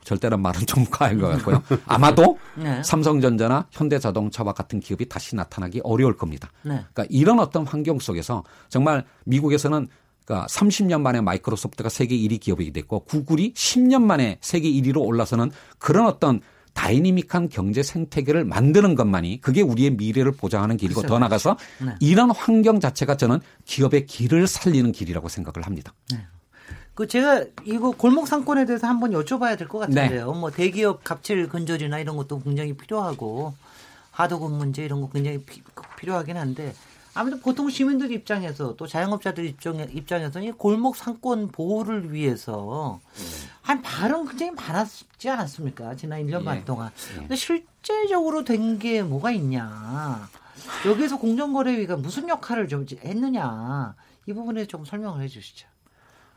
[0.03, 1.61] 절대란 말은 좀 과한 것 같고요.
[1.85, 2.81] 아마도 네.
[2.83, 6.49] 삼성전자나 현대자동차와 같은 기업이 다시 나타나기 어려울 겁니다.
[6.63, 6.83] 네.
[6.93, 9.87] 그러니까 이런 어떤 환경 속에서 정말 미국에서는
[10.25, 16.05] 그러니까 30년 만에 마이크로소프트가 세계 1위 기업이 됐고 구글이 10년 만에 세계 1위로 올라서는 그런
[16.05, 16.41] 어떤
[16.73, 21.95] 다이내믹한 경제 생태계를 만드는 것만이 그게 우리의 미래를 보장하는 길이고 더 나가서 네.
[21.99, 25.93] 이런 환경 자체가 저는 기업의 길을 살리는 길이라고 생각을 합니다.
[26.93, 30.01] 그 제가 이거 골목 상권에 대해서 한번 여쭤봐야 될것 네.
[30.03, 30.31] 같은데요.
[30.33, 33.53] 뭐 대기업 갑질 근절이나 이런 것도 굉장히 필요하고
[34.11, 35.63] 하도급 문제 이런 거 굉장히 피-
[35.99, 36.73] 필요하긴 한데
[37.13, 42.99] 아무튼 보통 시민들 입장에서 또 자영업자들 입장에, 입장에서는 이 골목 상권 보호를 위해서
[43.61, 45.95] 한 발언 굉장히 많았지 않았습니까?
[45.95, 46.65] 지난 1년 반 예.
[46.65, 46.91] 동안.
[47.13, 47.19] 예.
[47.19, 50.29] 근데 실제적으로 된 게 뭐가 있냐.
[50.85, 53.95] 여기에서 공정거래위가 무슨 역할을 좀 했느냐.
[54.27, 55.67] 이 부분에 좀 설명을 해 주시죠.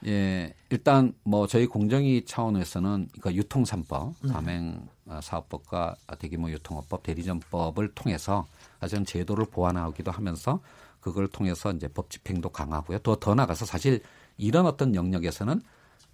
[0.07, 8.47] 예, 일단 뭐 저희 공정위 차원에서는 그러니까 유통산법, 가맹 어, 사업법과 대규모 유통업법, 대리점법을 통해서
[8.81, 10.61] 사실은 제도를 보완하기도 하면서
[11.01, 12.99] 그걸 통해서 이제 법 집행도 강화하고요.
[13.01, 14.01] 더더 나가서 사실
[14.39, 15.61] 이런 어떤 영역에서는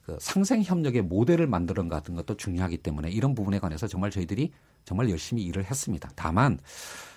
[0.03, 4.53] 그 상생 협력의 모델을 만드는 것 같은 것도 중요하기 때문에 이런 부분에 관해서 정말 저희들이
[4.85, 6.11] 정말 열심히 일을 했습니다.
[6.16, 6.59] 다만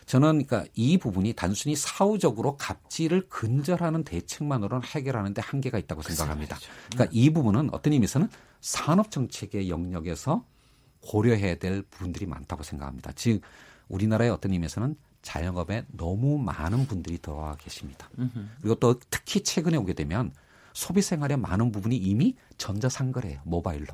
[0.06, 6.58] 저는 그러니까 이 부분이 단순히 사후적으로 갑질을 근절하는 대책만으로는 해결하는데 한계가 있다고 생각합니다.
[6.92, 8.28] 그러니까 이 부분은 어떤 의미에서는
[8.60, 10.46] 산업 정책의 영역에서
[11.04, 13.12] 고려해야 될 부분들이 많다고 생각합니다.
[13.16, 13.42] 즉
[13.90, 18.10] 우리나라의 어떤 의미에서는 자영업에 너무 많은 분들이 들어와 계십니다.
[18.62, 20.34] 그리고 또 특히 최근에 오게 되면
[20.74, 23.42] 소비 생활의 많은 부분이 이미 전자상거래예요.
[23.46, 23.94] 모바일로.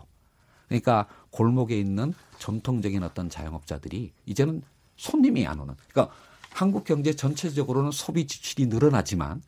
[0.67, 4.61] 그러니까 골목에 있는 전통적인 어떤 자영업자들이 이제는
[4.97, 5.75] 손님이 안 오는.
[5.89, 6.15] 그러니까
[6.51, 9.41] 한국 경제 전체적으로는 소비 지출이 늘어나지만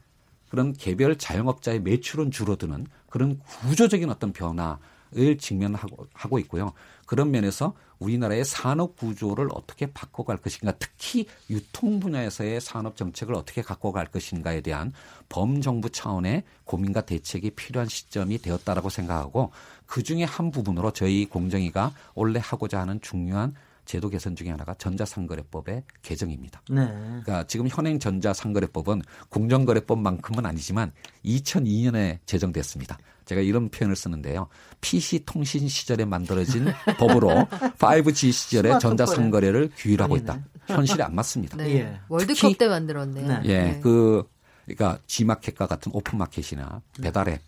[0.50, 4.80] 그런 개별 자영업자의 매출은 줄어드는 그런 구조적인 어떤 변화
[5.14, 6.72] 를 직면하고 하고 있고요.
[7.06, 13.92] 그런 면에서 우리나라의 산업 구조를 어떻게 바꿔갈 것인가, 특히 유통 분야에서의 산업 정책을 어떻게 갖고
[13.92, 14.94] 갈 것인가에 대한
[15.28, 19.52] 범정부 차원의 고민과 대책이 필요한 시점이 되었다라고 생각하고
[19.86, 23.54] 그 중에 한 부분으로 저희 공정위가 원래 하고자 하는 중요한
[23.92, 26.62] 제도 개선 중에 하나가 전자상거래법의 개정입니다.
[26.70, 26.88] 네.
[26.88, 30.94] 그러니까 지금 현행 전자상거래법은 공정거래법만큼은 아니지만
[31.26, 32.98] 2002년에 제정됐습니다.
[33.26, 34.48] 제가 이런 표현을 쓰는데요.
[34.80, 36.68] PC 통신 시절에 만들어진
[37.00, 37.32] 법으로
[37.80, 38.80] 5G 시절에.
[38.80, 40.34] 전자상거래를 규율하고 있다.
[40.36, 40.48] 아니네.
[40.68, 41.58] 현실에 안 맞습니다.
[41.58, 41.76] 네.
[41.76, 42.00] 예.
[42.08, 43.28] 월드컵 때 만들었네요.
[43.28, 43.42] 네.
[43.44, 43.80] 예, 네.
[43.82, 44.24] 그
[44.64, 47.42] 그러니까 G마켓과 같은 오픈마켓이나 배달앱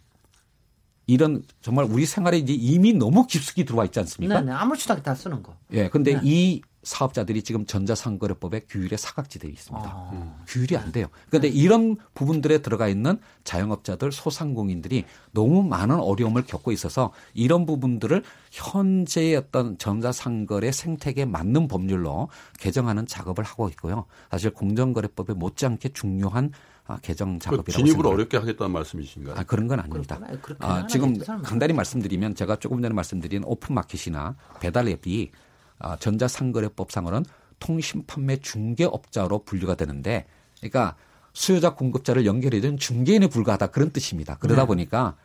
[1.05, 4.41] 이런 정말 우리 생활에 이제 이미 너무 깊숙이 들어와 있지 않습니까?
[4.41, 4.51] 네, 네.
[4.53, 5.55] 아무렇지도 않게 다 쓰는 거.
[5.71, 6.21] 예, 근데 네.
[6.23, 9.89] 이 사업자들이 지금 전자상거래법의 규율에 사각지대에 있습니다.
[9.89, 10.09] 아.
[10.13, 10.33] 음.
[10.47, 11.07] 규율이 안 돼요.
[11.29, 11.55] 그런데 네.
[11.55, 19.77] 이런 부분들에 들어가 있는 자영업자들, 소상공인들이 너무 많은 어려움을 겪고 있어서 이런 부분들을 현재의 어떤
[19.77, 24.05] 전자상거래 생태계에 맞는 법률로 개정하는 작업을 하고 있고요.
[24.29, 26.51] 사실 공정거래법에 못지않게 중요한
[26.85, 28.13] 아, 개정 그 작업이라고 그 진입을 생각합니다.
[28.13, 29.35] 어렵게 하겠다는 말씀이신가요?
[29.37, 30.19] 아, 그런 건 아닙니다.
[30.59, 35.31] 아, 지금 간단히 말씀드리면 제가 조금 전에 말씀드린 오픈마켓이나 배달 앱이
[35.79, 37.25] 아, 전자상거래법상으로는
[37.59, 40.25] 통신 판매 중개업자로 분류가 되는데
[40.59, 40.95] 그러니까
[41.31, 44.35] 수요자 공급자를 연결해준 중개인에 불과하다 그런 뜻입니다.
[44.35, 44.67] 그러다 네.
[44.67, 45.15] 보니까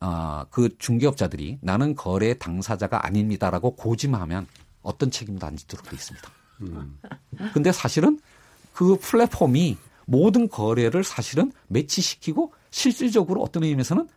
[0.00, 4.46] 아, 그 중개업자들이 나는 거래 당사자가 아닙니다라고 고지하면
[4.82, 6.30] 어떤 책임도 안 지도록 되어 있습니다.
[6.62, 6.98] 음.
[7.52, 8.18] 근데 사실은
[8.72, 9.76] 그 플랫폼이
[10.10, 14.08] 모든 거래를 사실은 매치시키고 실질적으로 어떤 의미에서는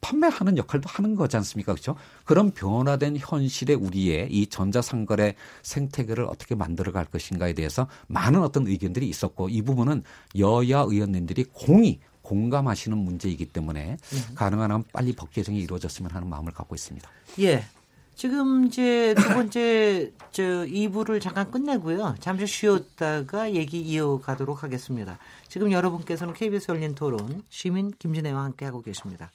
[0.00, 1.72] 판매하는 역할도 하는 거지 않습니까?
[1.72, 1.94] 그렇죠?
[2.24, 9.08] 그런 변화된 현실에 우리의 이 전자상거래 생태계를 어떻게 만들어 갈 것인가에 대해서 많은 어떤 의견들이
[9.08, 10.02] 있었고 이 부분은
[10.36, 14.34] 여야 의원님들이 공이 공감하시는 문제이기 때문에 음.
[14.34, 17.08] 가능한 한 빨리 법 개정이 이루어졌으면 하는 마음을 갖고 있습니다.
[17.40, 17.64] 예.
[18.18, 22.16] 지금 이제 두 번째 저 2부를 잠깐 끝내고요.
[22.18, 25.18] 잠시 쉬었다가 얘기 이어가도록 하겠습니다.
[25.46, 29.30] 지금 여러분께서는 KBS 열린 토론 시민 김진애와 함께하고 계십니다.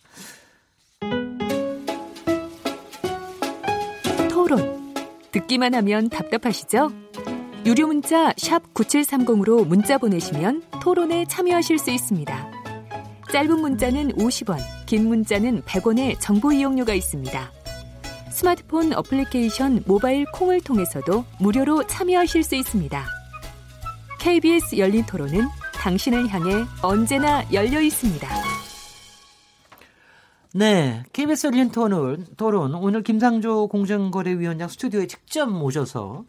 [4.29, 4.93] 토론.
[5.31, 6.91] 듣기만 하면 답답하시죠?
[7.65, 12.51] 유료 문자 9730으로 문자 보내시면 토론에 참여하실 수 있습니다.
[13.31, 17.62] 짧은 문자는 50원, 긴 문자는 100원의 정보 이용료가 있습니다.
[18.33, 23.05] 스마트폰 어플리케이션 모바일 콩을 통해서도 무료로 참여하실 수 있습니다.
[24.19, 28.27] KBS 열린 토론은 당신을 향해 언제나 열려 있습니다.
[30.55, 36.25] 네, KBS 열린 토론, 토론 오늘 김상조 공정거래위원장 스튜디오에 직접 모셔서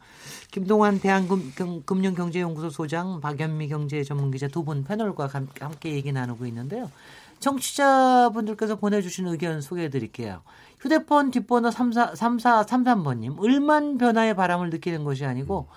[0.50, 6.90] 김동환 대한금융경제연구소 소장, 박연미 경제전문기자 두 분 패널과 함께 얘기 나누고 있는데요.
[7.40, 10.42] 청취자분들께서 보내주신 의견 소개해 드릴게요.
[10.84, 15.68] 휴대폰 뒷번호 34, 3433번님, 을만 변화의 바람을 느끼는 것이 아니고,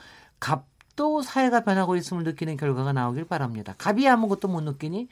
[0.41, 3.73] 갑도 사회가 변하고 있음을 느끼는 결과가 나오길 바랍니다.
[3.77, 5.07] 갑이 아무것도 못 느끼니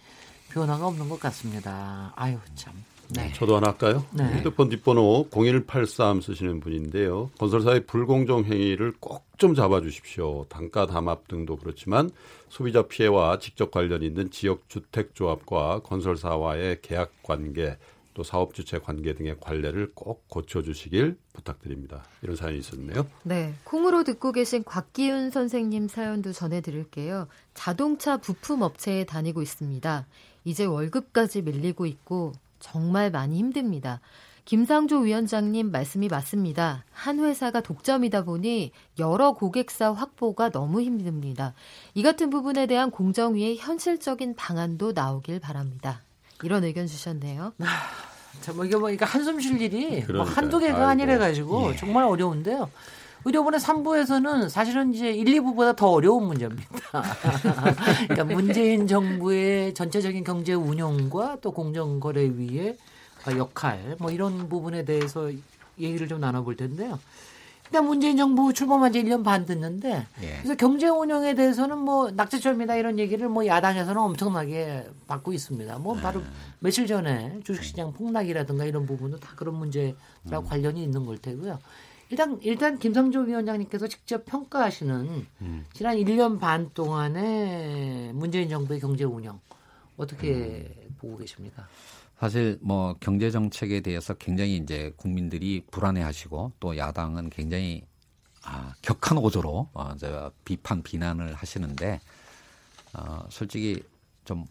[0.52, 2.12] 변화가 없는 것 같습니다.
[2.18, 2.74] 아유, 참.
[3.16, 3.32] 네.
[3.34, 4.04] 저도 하나 할까요?
[4.12, 4.26] 네.
[4.38, 7.30] 휴대폰 뒷번호 0183 쓰시는 분인데요.
[7.38, 10.46] 건설사의 불공정 행위를 꼭 좀 잡아주십시오.
[10.50, 12.10] 단가 담합 등도 그렇지만
[12.50, 17.78] 소비자 피해와 직접 관련 있는 지역 주택조합과 건설사와의 계약 관계
[18.16, 22.04] 또 사업 주체 관계 등의 관례를 꼭 고쳐주시길 부탁드립니다.
[22.24, 23.06] 이런 사연이 있었네요.
[23.24, 23.54] 네.
[23.66, 27.28] 콩으로 듣고 계신 곽기윤 선생님 사연도 전해드릴게요.
[27.54, 30.08] 자동차 부품 업체에 다니고 있습니다.
[30.46, 34.00] 이제 월급까지 밀리고 있고 정말 많이 힘듭니다.
[34.46, 36.86] 김상조 위원장님 말씀이 맞습니다.
[36.92, 41.54] 한 회사가 독점이다 보니 여러 고객사 확보가 너무 힘듭니다.
[41.96, 46.05] 이 같은 부분에 대한 공정위의 현실적인 방안도 나오길 바랍니다.
[46.46, 47.54] 이런 의견 주셨네요.
[47.60, 47.66] 아,
[48.42, 51.76] 참, 뭐 이게 뭐, 이거 한숨 쉴 일이 뭐 한두 개가 아니라 가지고 예.
[51.76, 52.70] 정말 어려운데요.
[53.28, 56.70] 의료본의 3부에서는 사실은 이제 1, 2부보다 더 어려운 문제입니다.
[58.08, 62.78] 그러니까 문재인 정부의 전체적인 경제 운영과 또 공정거래위의
[63.36, 65.32] 역할 뭐 이런 부분에 대해서
[65.80, 67.00] 얘기를 좀 나눠볼 텐데요.
[67.66, 70.38] 일단 문재인 정부 출범한 지 1년 반 됐는데 예.
[70.38, 75.80] 그래서 경제 운영에 대해서는 뭐 낙제점이다 이런 얘기를 뭐 야당에서는 엄청나게 받고 있습니다.
[75.80, 76.32] 뭐 바로 음.
[76.60, 79.96] 며칠 전에 주식시장 폭락이라든가 이런 부분도 다 그런 문제랑
[80.32, 80.44] 음.
[80.46, 81.60] 관련이 있는 걸 테고요.
[82.10, 85.66] 일단 일단 김성조 위원장님께서 직접 평가하시는 음.
[85.74, 89.40] 지난 1년 반 동안의 문재인 정부의 경제 운영
[89.98, 90.96] 어떻게 음.
[91.00, 91.68] 보고 계십니까?
[92.20, 97.84] 사실 뭐 경제 정책에 대해서 굉장히 이제 국민들이 불안해하시고 또 야당은 굉장히
[98.44, 102.00] 아, 격한 오조로 어, 저 비판 비난을 하시는데
[102.94, 103.84] 어, 솔직히
[104.24, 104.46] 좀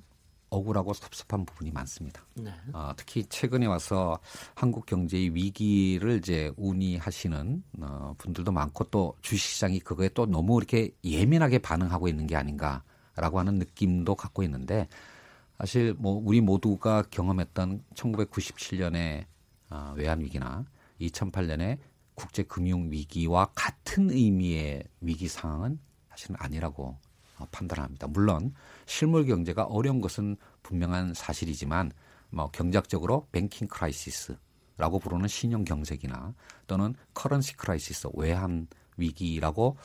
[0.51, 2.23] 억울하고 섭섭한 부분이 많습니다.
[2.35, 2.53] 네.
[2.73, 4.19] 어, 특히 최근에 와서
[4.55, 11.59] 한국 경제의 위기를 이제 운이하시는 어, 분들도 많고 또 주식시장이 그거에 또 너무 이렇게 예민하게
[11.59, 14.89] 반응하고 있는 게 아닌가라고 하는 느낌도 갖고 있는데
[15.59, 19.25] 사실 뭐 우리 모두가 경험했던 1997년의
[19.71, 20.65] 어, 외환 위기나
[21.01, 21.79] 2008년의
[22.15, 25.79] 국제 금융 위기와 같은 의미의 위기 상황은
[26.11, 26.97] 사실은 아니라고
[27.39, 28.07] 어, 판단합니다.
[28.09, 28.55] 물론
[28.87, 31.93] 실물 경제가 어려운 것은 분명한 사실이지만
[32.31, 36.35] 뭐 경제학적으로 banking crisis라고 부르는 신용 경색이나
[36.67, 39.77] 또는 currency crisis 외환 위기라고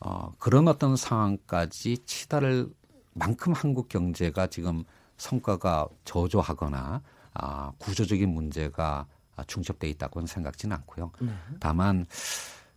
[0.00, 2.72] 어, 그런 어떤 상황까지 치달을
[3.14, 4.84] 만큼 한국 경제가 지금
[5.22, 7.00] 성과가 저조하거나
[7.34, 9.06] 아, 구조적인 문제가
[9.46, 11.10] 중첩돼 있다고는 생각지는 않고요.
[11.20, 11.32] 네.
[11.60, 12.06] 다만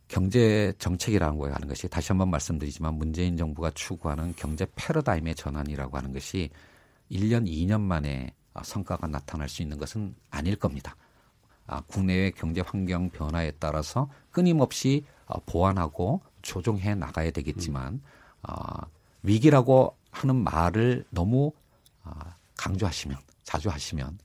[0.08, 6.14] 경제 정책이라는 거 하는 것이 다시 한번 말씀드리지만 문재인 정부가 추구하는 경제 패러다임의 전환이라고 하는
[6.14, 6.50] 것이
[7.12, 10.96] 1년, 2년 만에 성과가 나타날 수 있는 것은 아닐 겁니다.
[11.68, 18.02] 아, 국내의 경제 환경 변화에 따라서 끊임없이 어, 보완하고 조정해 나가야 되겠지만
[18.48, 18.54] 어,
[19.24, 21.65] 위기라고 하는 말을 너무 어,
[22.58, 24.18] 강조하시면 자주 하시면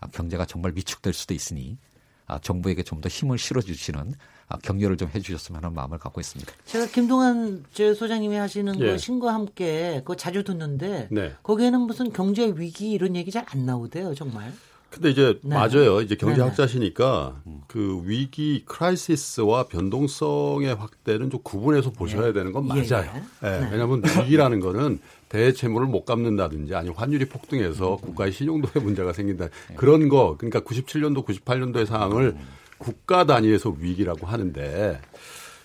[0.00, 1.78] 아, 경제가 정말 위축될 수도 있으니
[2.26, 4.14] 아, 정부에게 좀 더 힘을 실어주시는
[4.48, 6.52] 아, 격려를 좀 해주셨으면 하는 마음을 갖고 있습니다.
[6.66, 8.92] 제가 김동환 제 소장님이 하시는 예.
[8.92, 11.34] 그 신과 함께 그거 자주 듣는데 네.
[11.42, 14.52] 거기에는 무슨 경제 위기 이런 얘기 잘 안 나오대요, 정말.
[14.90, 15.54] 근데 이제 네.
[15.54, 16.00] 맞아요.
[16.00, 17.52] 이제 경제학자시니까 네.
[17.68, 22.32] 그 위기 크라이시스와 변동성의 확대는 좀 구분해서 보셔야 예.
[22.32, 23.12] 되는 건 예, 맞아요.
[23.44, 23.46] 예.
[23.46, 23.60] 예.
[23.60, 23.68] 네.
[23.70, 24.98] 왜냐하면 위기라는 거는
[25.28, 28.00] 대채무를 못 갚는다든지 아니면 환율이 폭등해서 음.
[28.00, 29.74] 국가의 신용도에 문제가 생긴다 네.
[29.76, 32.46] 그런 거 그러니까 97년도 98년도의 상황을 음.
[32.78, 35.00] 국가 단위에서 위기라고 하는데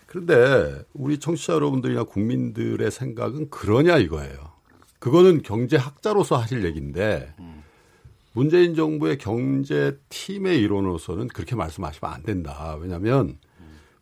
[0.08, 4.52] 그런데 우리 청취자 여러분들이나 국민들의 생각은 그러냐 이거예요.
[5.00, 7.63] 그거는 경제학자로서 하실 얘기인데 음.
[8.34, 12.78] 문재인 정부의 경제팀의 일원으로서는 그렇게 말씀하시면 안 된다.
[12.82, 13.38] 왜냐하면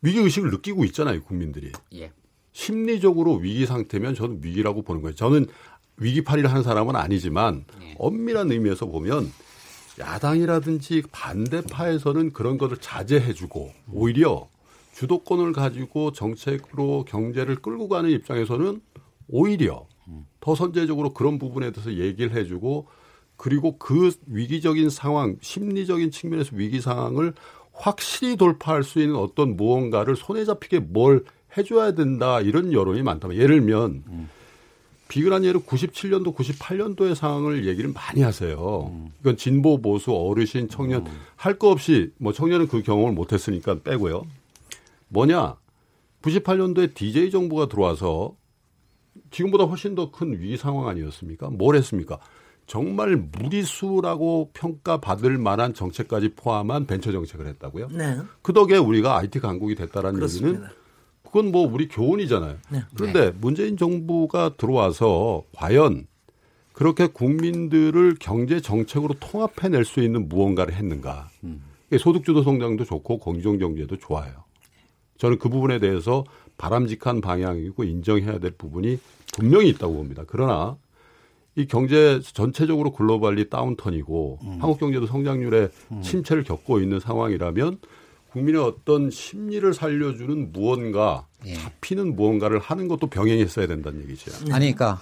[0.01, 1.71] 위기의식을 느끼고 있잖아요, 국민들이.
[1.93, 2.11] 예.
[2.53, 5.15] 심리적으로 위기 상태면 저는 위기라고 보는 거예요.
[5.15, 5.45] 저는
[5.97, 7.95] 위기팔이를 하는 사람은 아니지만 예.
[7.99, 9.31] 엄밀한 의미에서 보면
[9.99, 14.49] 야당이라든지 반대파에서는 그런 것을 자제해주고 오히려
[14.93, 18.81] 주도권을 가지고 정책으로 경제를 끌고 가는 입장에서는
[19.29, 19.87] 오히려
[20.39, 22.87] 더 선제적으로 그런 부분에 대해서 얘기를 해주고
[23.41, 27.33] 그리고 그 위기적인 상황, 심리적인 측면에서 위기 상황을
[27.73, 31.25] 확실히 돌파할 수 있는 어떤 무언가를 손에 잡히게 뭘
[31.57, 34.29] 해줘야 된다 이런 여론이 많다면 예를 들면 음.
[35.07, 38.91] 비근한 예로 97년도, 98년도의 상황을 얘기를 많이 하세요.
[38.93, 39.09] 음.
[39.21, 41.11] 이건 진보, 보수, 어르신, 청년 음.
[41.35, 44.21] 할거 없이 뭐 청년은 그 경험을 못했으니까 빼고요.
[45.07, 45.55] 뭐냐?
[46.21, 48.35] 98년도에 DJ 정부가 들어와서
[49.31, 51.49] 지금보다 훨씬 더 큰 위기 상황 아니었습니까?
[51.49, 52.19] 뭘 했습니까?
[52.71, 57.89] 정말 무리수라고 평가받을 만한 정책까지 포함한 벤처 정책을 했다고요.
[57.89, 58.17] 네.
[58.41, 60.47] 그 덕에 우리가 IT 강국이 됐다라는 그렇습니다.
[60.47, 60.69] 얘기는
[61.21, 62.55] 그건 뭐 우리 교훈이잖아요.
[62.69, 62.83] 네.
[62.95, 63.37] 그런데 네.
[63.41, 66.07] 문재인 정부가 들어와서 과연
[66.71, 71.27] 그렇게 국민들을 경제 정책으로 통합해낼 수 있는 무언가를 했는가?
[71.43, 71.61] 음.
[71.99, 74.45] 소득주도 성장도 좋고 공정 경제도 좋아요.
[75.17, 76.23] 저는 그 부분에 대해서
[76.57, 78.97] 바람직한 방향이고 인정해야 될 부분이
[79.33, 80.23] 분명히 있다고 봅니다.
[80.25, 80.77] 그러나
[81.55, 84.57] 이 경제 전체적으로 글로벌리 다운턴이고 음.
[84.61, 86.01] 한국 경제도 성장률에 음.
[86.01, 87.79] 침체를 겪고 있는 상황이라면
[88.31, 91.55] 국민의 어떤 심리를 살려주는 무언가 예.
[91.55, 94.31] 잡히는 무언가를 하는 것도 병행했어야 된다는 얘기죠.
[94.53, 95.01] 아니, 그러니까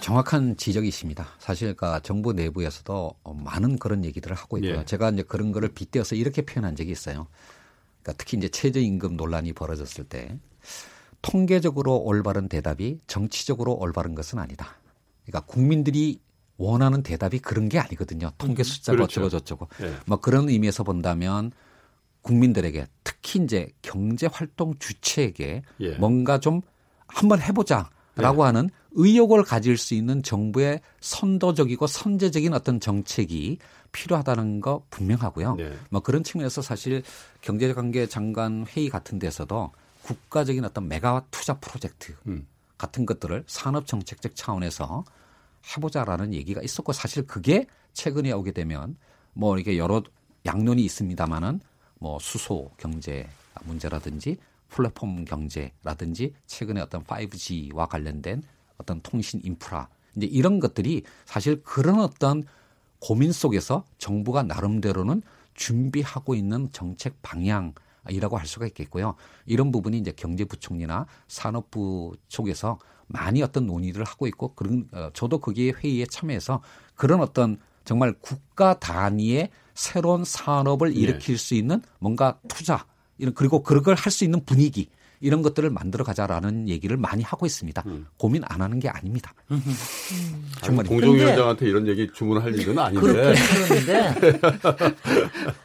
[0.00, 1.28] 정확한 지적이십니다.
[1.38, 4.78] 사실 그러니까 정부 내부에서도 많은 그런 얘기들을 하고 있고요.
[4.78, 4.84] 예.
[4.86, 7.26] 제가 이제 그런 거를 빗대어서 이렇게 표현한 적이 있어요.
[8.02, 10.38] 그러니까 특히 이제 최저임금 논란이 벌어졌을 때
[11.20, 14.76] 통계적으로 올바른 대답이 정치적으로 올바른 것은 아니다.
[15.30, 16.20] 그러니까 국민들이
[16.56, 18.30] 원하는 대답이 그런 게 아니거든요.
[18.36, 19.20] 통계 음, 숫자가 그렇죠.
[19.22, 19.68] 어쩌고 저쩌고.
[19.80, 19.94] 네.
[20.06, 21.52] 뭐 그런 의미에서 본다면
[22.22, 25.90] 국민들에게 특히 이제 경제 활동 주체에게 예.
[25.92, 26.60] 뭔가 좀
[27.06, 28.46] 한번 해보자라고 예.
[28.46, 33.58] 하는 의욕을 가질 수 있는 정부의 선도적이고 선제적인 어떤 정책이
[33.92, 35.54] 필요하다는 거 분명하고요.
[35.54, 35.72] 네.
[35.88, 37.02] 뭐 그런 측면에서 사실
[37.40, 42.46] 경제관계 장관 회의 같은 데서도 국가적인 어떤 메가 투자 프로젝트 음.
[42.76, 45.04] 같은 것들을 산업 정책적 차원에서
[45.76, 48.96] 해보자라는 얘기가 있었고 사실 그게 최근에 오게 되면
[49.32, 50.02] 뭐 이렇게 여러
[50.46, 51.60] 양론이 있습니다만은
[51.98, 53.28] 뭐 수소 경제
[53.64, 58.42] 문제라든지 플랫폼 경제라든지 최근에 어떤 5G와 관련된
[58.78, 62.44] 어떤 통신 인프라 이제 이런 것들이 사실 그런 어떤
[62.98, 65.22] 고민 속에서 정부가 나름대로는
[65.54, 69.14] 준비하고 있는 정책 방향이라고 할 수가 있겠고요.
[69.46, 72.78] 이런 부분이 이제 경제부총리나 산업부 쪽에서
[73.10, 76.62] 많이 어떤 논의를 하고 있고 그런 어, 저도 거기에 회의에 참여해서
[76.94, 81.00] 그런 어떤 정말 국가 단위의 새로운 산업을 예.
[81.00, 81.42] 일으킬 네.
[81.42, 82.84] 수 있는 뭔가 투자
[83.18, 84.88] 이런 그리고 그걸 할 수 있는 분위기
[85.22, 87.82] 이런 것들을 만들어 가자라는 얘기를 많이 하고 있습니다.
[87.86, 88.06] 음.
[88.16, 89.34] 고민 안 하는 게 아닙니다.
[89.50, 89.62] 음.
[90.62, 93.34] 정말 공정위원장한테 이런 얘기 주문할 일은 아닌데.
[93.68, 94.14] 그런데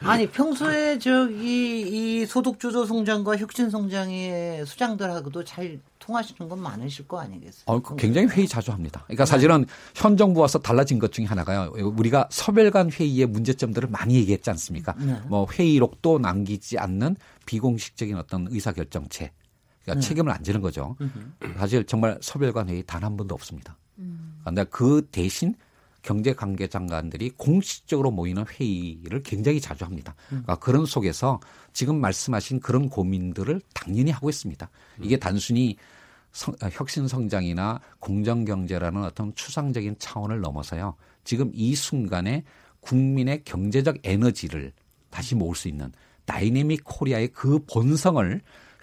[0.00, 7.64] 아니 평소에 저기 이 소득주도 성장과 혁신 성장의 수장들하고도 잘 통하시는 건 많으실 거 아니겠어요?
[7.66, 9.02] 어, 굉장히 회의 자주 합니다.
[9.06, 9.30] 그러니까 네.
[9.30, 11.72] 사실은 현 정부 와서 달라진 것 중에 하나가요.
[11.74, 14.94] 우리가 서별 간 회의의 문제점들을 많이 얘기했지 않습니까?
[14.98, 15.20] 네.
[15.26, 19.32] 뭐 회의록도 남기지 않는 비공식적인 어떤 의사결정체
[19.82, 20.08] 그러니까 네.
[20.08, 20.96] 책임을 안 지는 거죠.
[21.00, 21.54] 음흠.
[21.58, 23.76] 사실 정말 소별관 회의 단 한 번도 없습니다.
[23.98, 24.38] 음.
[24.40, 25.54] 그런데 그 대신
[26.02, 30.14] 경제 관계 장관들이 공식적으로 모이는 회의를 굉장히 자주 합니다.
[30.28, 31.40] 그러니까 그런 속에서
[31.72, 34.70] 지금 말씀하신 그런 고민들을 당연히 하고 있습니다.
[35.02, 35.76] 이게 단순히
[36.36, 40.94] 성- 아, 혁신 성장이나 공정 경제라는 어떤 추상적인 차원을 넘어서요.
[41.24, 42.44] 지금 이 순간에
[42.80, 44.72] 국민의 경제적 에너지를
[45.08, 45.90] 다시 모을 수 있는
[46.26, 48.40] 다이내믹 코리아의 그 본성을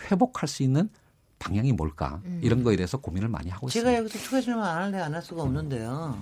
[0.10, 0.90] 회복할 수 있는
[1.38, 3.88] 방향이 뭘까 이런 거에 대해서 고민을 많이 하고 있습니다.
[3.88, 6.18] 제가 여기서 추가 질문 안 할래 안 할 수가 없는데요.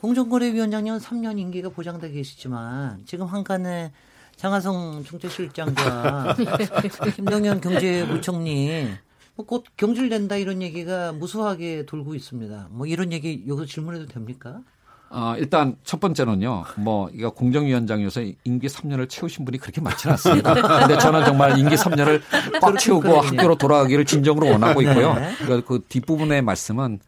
[0.00, 3.90] 공정거래위원장님은 3년 임기가 보장돼 계시지만 지금 한간에
[4.36, 6.36] 장하성 총재실장과
[7.16, 8.96] 김동연 경제부총리 뭐
[9.44, 12.68] 곧 경질된다 이런 얘기가 무수하게 돌고 있습니다.
[12.70, 14.60] 뭐 이런 얘기 여기서 질문해도 됩니까?
[15.08, 20.52] 어, 일단 첫 번째는요, 뭐, 이거 공정위원장이어서 임기 3년을 채우신 분이 그렇게 많지는 않습니다.
[20.80, 22.20] 근데 저는 정말 임기 3년을
[22.60, 23.28] 꽉 채우고 그렇군요.
[23.38, 25.14] 학교로 돌아가기를 진정으로 원하고 있고요.
[25.14, 25.32] 네.
[25.38, 26.98] 그러니까 그 뒷부분의 말씀은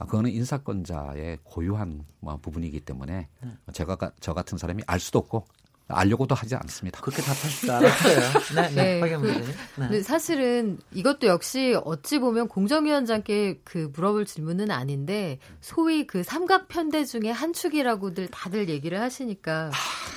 [0.00, 3.28] 아, 그거는 인사권자의 고유한 뭐 부분이기 때문에
[3.72, 5.46] 제가 가- 저 같은 사람이 알 수도 없고
[5.88, 7.00] 알려고도 하지 않습니다.
[7.00, 8.20] 그렇게 답하실 줄 알았어요.
[8.54, 9.80] 네, 네, 네, 그-.
[9.90, 10.02] 네.
[10.02, 17.30] 사실은 이것도 역시 어찌 보면 공정위원장께 그 물어볼 질문은 아닌데 소위 그 삼각 편대 중에
[17.30, 19.70] 한 축이라고들 다들 얘기를 하시니까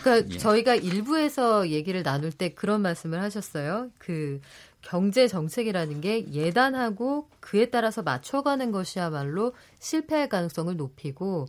[0.04, 0.38] 그러니까 예.
[0.38, 3.90] 저희가 일부에서 얘기를 나눌 때 그런 말씀을 하셨어요.
[3.98, 4.40] 그
[4.82, 11.48] 경제 정책이라는 게 예단하고 그에 따라서 맞춰가는 것이야말로 실패할 가능성을 높이고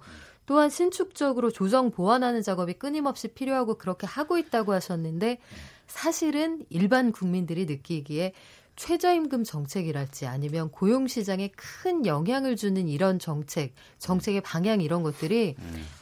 [0.49, 5.41] 또한 신축적으로 조정 보완하는 작업이 끊임없이 필요하고 그렇게 하고 있다고 하셨는데
[5.87, 8.33] 사실은 일반 국민들이 느끼기에
[8.75, 15.55] 최저임금 정책이랄지 아니면 고용 시장에 큰 영향을 주는 이런 정책, 정책의 방향 이런 것들이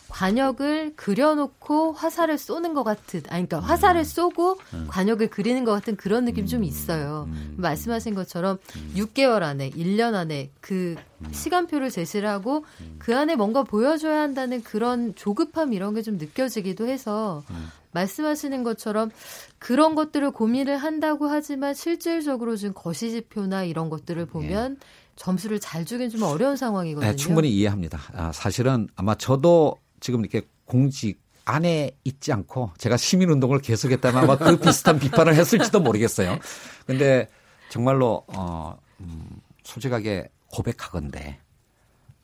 [0.09, 6.25] 관역을 그려놓고 화살을 쏘는 것 같은, 아니, 그러니까 화살을 쏘고 관역을 그리는 것 같은 그런
[6.25, 7.29] 느낌이 좀 있어요.
[7.57, 8.59] 말씀하신 것처럼
[8.95, 10.95] 6개월 안에, 1년 안에 그
[11.33, 12.65] 시간표를 제시를 하고
[12.99, 17.43] 그 안에 뭔가 보여줘야 한다는 그런 조급함 이런 게 좀 느껴지기도 해서
[17.91, 19.11] 말씀하시는 것처럼
[19.59, 24.77] 그런 것들을 고민을 한다고 하지만 실질적으로 지금 거시지표나 이런 것들을 보면
[25.17, 27.11] 점수를 잘 주긴 좀 어려운 상황이거든요.
[27.11, 27.99] 네, 충분히 이해합니다.
[28.13, 34.57] 아, 사실은 아마 저도 지금 이렇게 공직 안에 있지 않고 제가 시민운동을 계속했다면 아마 그
[34.57, 36.39] 비슷한 비판을 했을지도 모르겠어요.
[36.87, 37.29] 근데
[37.71, 41.41] 정말로, 어, 음, 솔직하게 고백하건데,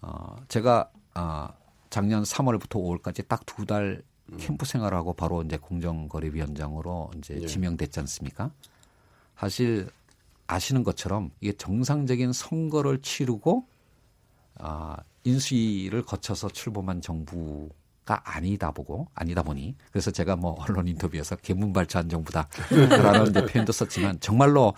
[0.00, 1.48] 어, 제가, 어,
[1.90, 2.70] 작년 3월부터
[3.02, 4.02] 5월까지 딱 두 달
[4.38, 7.46] 캠프 생활하고 바로 이제 공정거래위원장으로 이제 예.
[7.46, 8.52] 지명됐지 않습니까?
[9.36, 9.90] 사실
[10.46, 13.66] 아시는 것처럼 이게 정상적인 선거를 치르고
[14.60, 17.68] 아, 인수위를 거쳐서 출범한 정부
[18.04, 24.74] 가 아니다 보고 아니다 보니 그래서 제가 뭐 언론 인터뷰에서 개문발차한 정부다라는 표현도 썼지만 정말로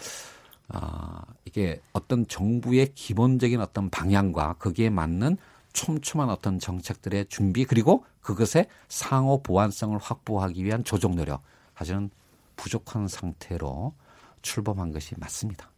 [0.69, 5.39] 아, 이게 어떤 정부의 기본적인 어떤 방향과 거기에 맞는
[5.73, 11.43] 촘촘한 어떤 정책들의 준비 그리고 그것의 상호 보완성을 확보하기 위한 조정 노력
[11.77, 12.11] 사실은
[12.57, 13.95] 부족한 상태로
[14.43, 15.71] 출범한 것이 맞습니다.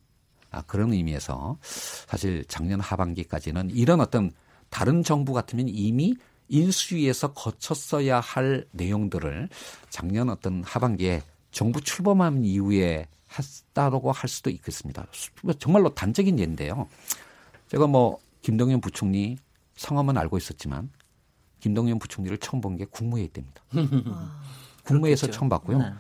[0.51, 4.31] 아, 그런 의미에서 사실 작년 하반기까지는 이런 어떤
[4.71, 6.17] 다른 정부 같으면 이미
[6.49, 9.49] 인수위에서 거쳤어야 할 내용들을
[9.91, 13.09] 작년 어떤 하반기에 정부 출범한 이후에
[13.75, 15.07] 했다고 할 수도 있겠습니다.
[15.59, 16.89] 정말로 단적인 예인데요.
[17.69, 19.39] 제가 뭐 김동연 부총리
[19.77, 20.91] 성함은 알고 있었지만
[21.61, 23.63] 김동연 부총리를 처음 본 게 국무회의 때입니다.
[24.85, 25.31] 국무회의에서 그렇겠죠.
[25.33, 25.79] 처음 봤고요.
[25.79, 25.93] 네.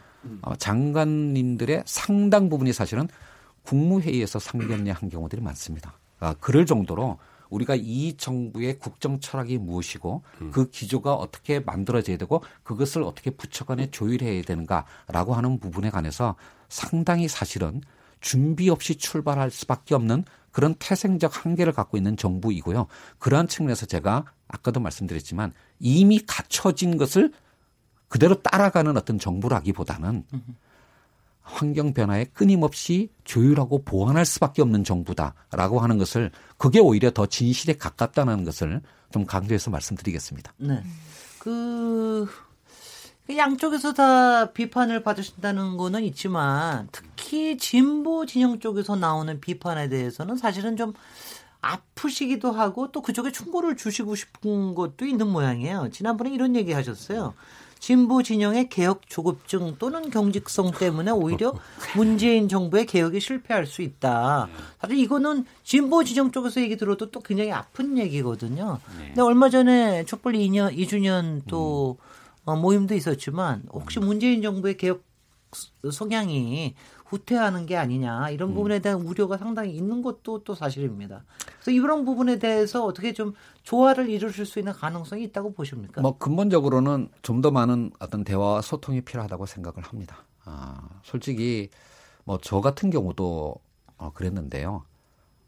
[0.58, 3.08] 장관님들의 상당 부분이 사실은
[3.62, 5.98] 국무회의에서 상견례 한 경우들이 많습니다.
[6.20, 7.18] 아, 그럴 정도로
[7.50, 10.22] 우리가 이 정부의 국정 철학이 무엇이고
[10.52, 16.36] 그 기조가 어떻게 만들어져야 되고 그것을 어떻게 부처간에 조율해야 되는가라고 하는 부분에 관해서
[16.68, 17.80] 상당히 사실은
[18.20, 22.86] 준비 없이 출발할 수밖에 없는 그런 태생적 한계를 갖고 있는 정부이고요.
[23.18, 27.32] 그러한 측면에서 제가 아까도 말씀드렸지만 이미 갖춰진 것을
[28.08, 30.24] 그대로 따라가는 어떤 정부라기보다는
[31.46, 38.44] 환경 변화에 끊임없이 조율하고 보완할 수밖에 없는 정부다라고 하는 것을 그게 오히려 더 진실에 가깝다는
[38.44, 38.82] 것을
[39.12, 40.52] 좀 강조해서 말씀드리겠습니다.
[40.58, 40.82] 네.
[41.38, 42.26] 그,
[43.26, 50.76] 그 양쪽에서 다 비판을 받으신다는 거는 있지만 특히 진보 진영 쪽에서 나오는 비판에 대해서는 사실은
[50.76, 50.94] 좀
[51.60, 55.90] 아프시기도 하고 또 그쪽에 충고를 주시고 싶은 것도 있는 모양이에요.
[55.92, 57.34] 지난번에 이런 얘기 하셨어요.
[57.78, 61.54] 진보 진영의 개혁 조급증 또는 경직성 때문에 오히려
[61.94, 64.48] 문재인 정부의 개혁이 실패할 수 있다.
[64.80, 68.80] 사실 이거는 진보 진영 쪽에서 얘기 들어도 또 굉장히 아픈 얘기거든요.
[69.06, 71.98] 근데 얼마 전에 촛불 2년 2주년 또
[72.44, 75.04] 어, 모임도 있었지만 혹시 문재인 정부의 개혁
[75.90, 76.74] 성향이
[77.08, 78.54] 후퇴하는 게 아니냐 이런 음.
[78.54, 81.24] 부분에 대한 우려가 상당히 있는 것도 또 사실입니다.
[81.60, 86.00] 그래서 이런 부분에 대해서 어떻게 좀 조화를 이루실 수 있는 가능성이 있다고 보십니까?
[86.02, 90.16] 뭐 근본적으로는 좀 더 많은 어떤 대화와 소통이 필요하다고 생각을 합니다.
[90.44, 91.68] 아, 솔직히
[92.24, 93.54] 뭐 저 같은 경우도
[93.98, 94.84] 어, 그랬는데요.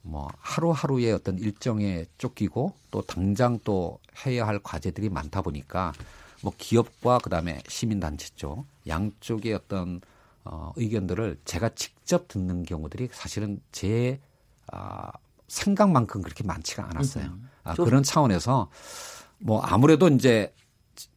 [0.02, 5.92] 뭐 하루하루의 어떤 일정에 쫓기고 또 당장 또 해야 할 과제들이 많다 보니까
[6.42, 10.00] 뭐 기업과 그다음에 시민 단체 쪽 양쪽의 어떤
[10.50, 14.18] 어, 의견들을 제가 직접 듣는 경우들이 사실은 제
[14.72, 15.12] 아,
[15.46, 17.38] 생각만큼 그렇게 많지가 않았어요.
[17.64, 18.70] 아, 그런 차원에서
[19.38, 20.52] 뭐 아무래도 이제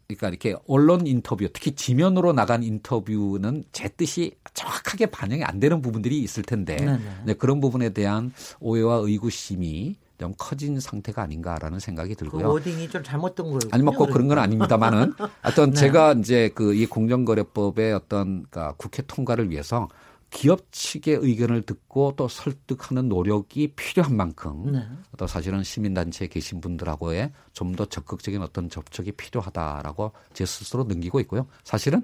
[0.08, 6.20] 그러니까 이렇게 언론 인터뷰, 특히 지면으로 나간 인터뷰는 제 뜻이 정확하게 반영이 안 되는 부분들이
[6.20, 7.00] 있을 텐데 네네.
[7.26, 12.48] 네, 그런 부분에 대한 오해와 의구심이 좀 커진 상태가 아닌가라는 생각이 그 들고요.
[12.50, 13.60] 워딩이 좀 잘못된 거예요.
[13.72, 15.14] 아니 뭐꼭 그런 건 아닙니다만은
[15.44, 15.76] 어떤 네.
[15.76, 19.90] 제가 이제 그 이 공정거래법의 어떤 그러니까 국회 통과를 위해서
[20.30, 24.88] 기업 측의 의견을 듣고 또 설득하는 노력이 필요한 만큼 네.
[25.18, 31.48] 또 사실은 시민단체에 계신 분들하고의 좀 더 적극적인 어떤 접촉이 필요하다라고 제 스스로 넘기고 있고요.
[31.64, 32.04] 사실은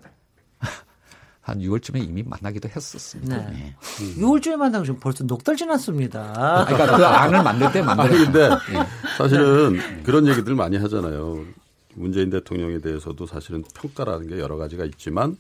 [1.47, 3.37] 한 6월쯤에 이미 만나기도 했었습니다.
[3.37, 3.51] 네.
[3.51, 3.75] 네.
[4.21, 6.33] 6월쯤에 만나고 지금 벌써 넉 달 지났습니다.
[6.35, 7.81] 아, 그러니까 그 안을 만들 때.
[7.81, 9.17] 근데 예.
[9.17, 11.45] 사실은 그런 얘기들 많이 하잖아요.
[11.95, 15.37] 문재인 대통령에 대해서도 사실은 평가라는 게 여러 가지가 있지만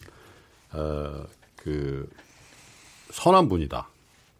[0.73, 1.37] 어
[1.67, 2.07] 그
[3.11, 3.89] 선한 분이다.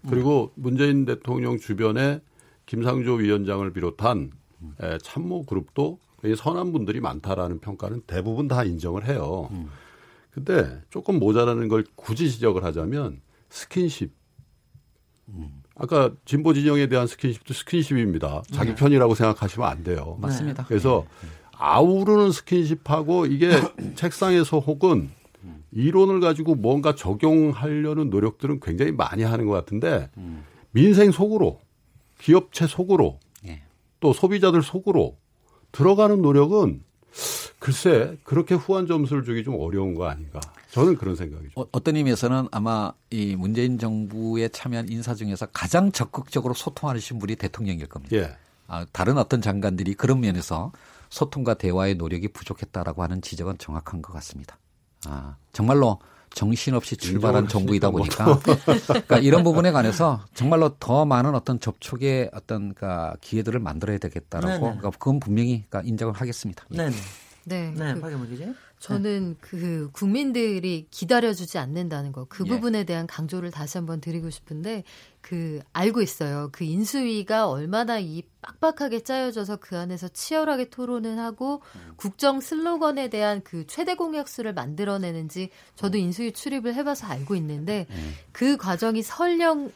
[0.09, 2.21] 그리고 문재인 대통령 주변에
[2.65, 4.31] 김상조 위원장을 비롯한
[4.81, 5.99] 에, 참모 그룹도
[6.37, 9.49] 선한 분들이 많다라는 평가는 대부분 다 인정을 해요.
[10.37, 14.13] 근데 조금 모자라는 걸 굳이 지적을 하자면 스킨십.
[15.73, 18.43] 아까 진보 진영에 대한 스킨십도 스킨십입니다.
[18.51, 20.15] 자기 편이라고 생각하시면 안 돼요.
[20.21, 20.65] 맞습니다.
[20.67, 21.07] 그래서
[21.53, 23.49] 아우르는 스킨십하고 이게
[23.95, 25.09] 책상에서 혹은
[25.71, 30.11] 이론을 가지고 뭔가 적용하려는 노력들은 굉장히 많이 하는 것 같은데
[30.69, 31.59] 민생 속으로
[32.19, 33.63] 기업체 속으로 예.
[33.99, 35.17] 또 소비자들 속으로
[35.71, 36.83] 들어가는 노력은
[37.59, 40.39] 글쎄 그렇게 후한 점수를 주기 좀 어려운 거 아닌가
[40.71, 41.59] 저는 그런 생각이죠.
[41.59, 47.87] 어, 어떤 의미에서는 아마 이 문재인 정부에 참여한 인사 중에서 가장 적극적으로 소통하신 분이 대통령일
[47.87, 48.15] 겁니다.
[48.15, 48.35] 예.
[48.67, 50.71] 아, 다른 어떤 장관들이 그런 면에서
[51.09, 54.57] 소통과 대화의 노력이 부족했다라고 하는 지적은 정확한 것 같습니다.
[55.05, 55.99] 아, 정말로
[56.33, 58.39] 정신없이 출발한 정부이다 보니까
[58.85, 64.59] 그러니까 이런 부분에 관해서 정말로 더 많은 어떤 접촉의 어떤 그러니까 기회들을 만들어야 되겠다라고 네네.
[64.59, 66.65] 그러니까 그건 분명히 그러니까 인정을 하겠습니다.
[66.73, 66.77] 예.
[66.77, 66.95] 네네.
[67.45, 67.73] 네.
[67.75, 68.45] 네, 그 박영문 기자.
[68.79, 72.49] 저는 그 국민들이 기다려주지 않는다는 거, 그 예.
[72.49, 74.83] 부분에 대한 강조를 다시 한번 드리고 싶은데,
[75.21, 76.49] 그, 알고 있어요.
[76.51, 81.61] 그 인수위가 얼마나 이 빡빡하게 짜여져서 그 안에서 치열하게 토론을 하고,
[81.95, 87.87] 국정 슬로건에 대한 그 최대 공약수를 만들어내는지, 저도 인수위 출입을 해봐서 알고 있는데,
[88.31, 89.71] 그 과정이 설령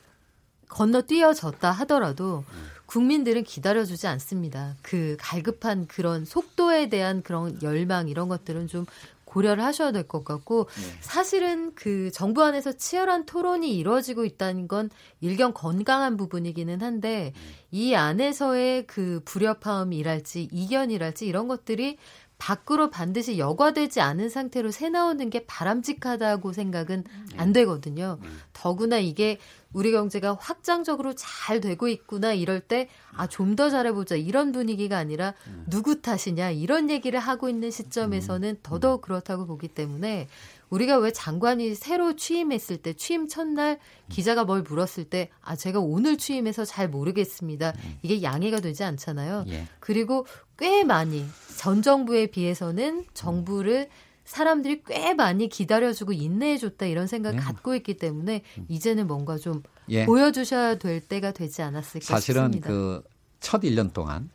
[0.70, 2.46] 건너뛰어졌다 하더라도,
[2.92, 4.76] 국민들은 기다려주지 않습니다.
[4.82, 8.86] 그 갈급한 그런 속도에 대한 그런 열망 이런 것들은 좀
[9.24, 10.68] 고려를 하셔야 될 것 같고
[11.00, 14.90] 사실은 그 정부 안에서 치열한 토론이 이루어지고 있다는 건
[15.22, 17.32] 일견 건강한 부분이기는 한데
[17.72, 21.98] 이 안에서의 그 불협화음이랄지 이견이랄지 이런 것들이
[22.40, 27.06] 밖으로 반드시 여과되지 않은 상태로 새 나오는 게 바람직하다고 생각은
[27.38, 28.18] 안 되거든요.
[28.52, 29.38] 더구나 이게
[29.74, 35.34] 우리 경제가 확장적으로 잘 되고 있구나 이럴 때 아 좀 더 잘해보자 이런 분위기가 아니라
[35.70, 40.28] 누구 탓이냐 이런 얘기를 하고 있는 시점에서는 더더욱 그렇다고 보기 때문에
[40.70, 46.18] 우리가 왜 장관이 새로 취임했을 때 취임 첫날 기자가 뭘 물었을 때 아 제가 오늘
[46.18, 47.74] 취임해서 잘 모르겠습니다.
[48.02, 49.46] 이게 양해가 되지 않잖아요.
[49.50, 49.68] 예.
[49.80, 50.26] 그리고
[50.58, 51.26] 꽤 많이
[51.58, 53.90] 전 정부에 비해서는 정부를
[54.32, 57.42] 사람들이 꽤 많이 기다려주고 인내해줬다 이런 생각 을 네.
[57.42, 60.06] 갖고 있기 때문에 이제는 뭔가 좀 예.
[60.06, 62.70] 보여주셔야 될 때가 되지 않았을까 사실은 싶습니다.
[62.70, 64.30] 그첫 1년 동안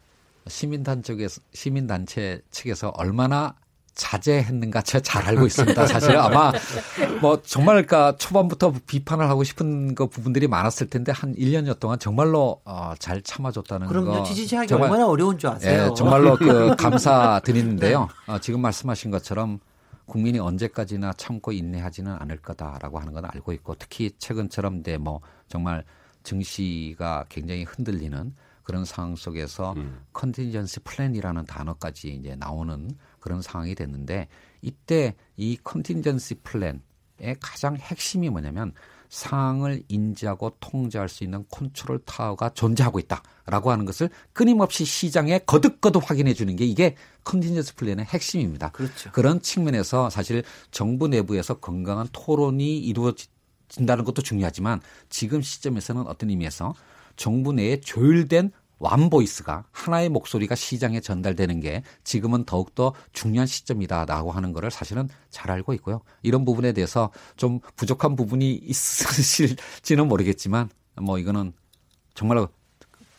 [0.49, 3.55] 시민단 쪽에서 시민단체 측에서 얼마나
[3.95, 5.87] 자제했는가 제가 잘 알고 있습니다.
[5.87, 6.53] 사실 아마
[7.23, 12.61] 뭐 정말 그러니까 초반부터 비판을 하고 싶은 그 부분들이 많았을 텐데 한 1년여 동안 정말로
[12.67, 14.13] 어, 잘 참아줬다는 그럼요.
[14.13, 15.89] 거 지지하기 정말 얼마나 어려운 줄 아세요.
[15.91, 18.09] 예, 정말로 그 감사드리는데요.
[18.27, 19.59] 어, 지금 말씀하신 것처럼
[20.07, 25.85] 국민이 언제까지나 참고 인내하지는 않을 거다라고 하는 건 알고 있고 특히 최근처럼 네, 뭐 정말
[26.23, 29.77] 증시가 굉장히 흔들리는 그런 상황 속에서
[30.13, 32.91] 컨틴전시 플랜이라는 단어까지 이제 나오는
[33.21, 34.27] 그런 상황이 됐는데
[34.61, 36.81] 이때 이 contingency plan의
[37.41, 38.73] 가장 핵심이 뭐냐면
[39.09, 46.35] 상황을 인지하고 통제할 수 있는 컨트롤 타워가 존재하고 있다라고 하는 것을 끊임없이 시장에 거듭거듭 확인해
[46.35, 48.71] 주는 게 이게 contingency plan의 핵심입니다.
[48.71, 49.11] 그렇죠.
[49.13, 53.29] 그런 측면에서 사실 정부 내부에서 건강한 토론이 이루어지
[53.69, 56.75] 진다는 것도 중요하지만 지금 시점에서는 어떤 의미에서
[57.17, 64.71] 정부 내에 조율된 완보이스가 하나의 목소리가 시장에 전달되는 게 지금은 더욱더 중요한 시점이다라고 하는 거를
[64.71, 66.03] 사실은 잘 알고 있고요.
[66.23, 70.69] 이런 부분에 대해서 좀 부족한 부분이 있으실지는 모르겠지만
[71.01, 71.53] 뭐 이거는
[72.15, 72.49] 정말로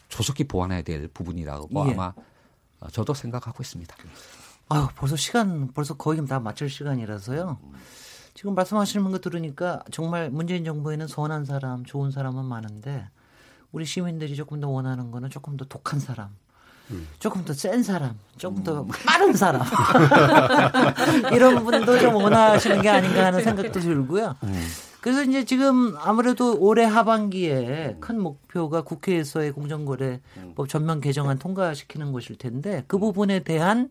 [0.09, 1.93] 조속히 보완해야 될 부분이라고 예.
[1.93, 2.13] 아마
[2.91, 3.95] 저도 생각하고 있습니다.
[4.69, 7.57] 아유, 벌써 시간 벌써 거의 다 맞출 시간이라서요.
[8.33, 13.09] 지금 말씀하시는 거 들으니까 정말 문재인 정부에는 선한 사람, 좋은 사람은 많은데
[13.71, 16.29] 우리 시민들이 조금 더 원하는 거는 조금 더 독한 사람,
[16.91, 17.07] 음.
[17.19, 18.87] 조금 더 센 사람, 조금 더 음.
[19.05, 19.61] 빠른 사람
[21.33, 24.35] 이런 분도 좀 원하시는 게 아닌가 하는 생각도 들고요.
[24.43, 24.63] 음.
[25.01, 32.83] 그래서 이제 지금 아무래도 올해 하반기에 큰 목표가 국회에서의 공정거래법 전면 개정안 통과시키는 것일 텐데
[32.87, 33.89] 그 부분에 대한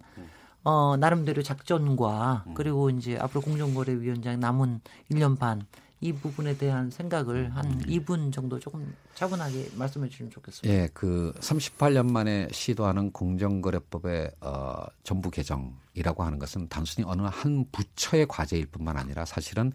[0.65, 5.63] 어, 나름대로 작전과 그리고 이제 앞으로 공정거래위원장 남은 1년 반
[6.01, 10.69] 이 부분에 대한 생각을 한 2분 정도 조금 차분하게 말씀해 주시면 좋겠습니다.
[10.69, 18.27] 예, 그 38년 만에 시도하는 공정거래법의 어, 전부 개정이라고 하는 것은 단순히 어느 한 부처의
[18.29, 19.73] 과제일 뿐만 아니라 사실은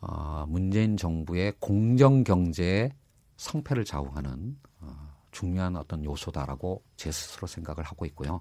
[0.00, 2.92] 어, 문재인 정부의 공정 경제의
[3.36, 8.40] 성패를 좌우하는 어, 중요한 어떤 요소다라고 제 스스로 생각을 하고 있고요.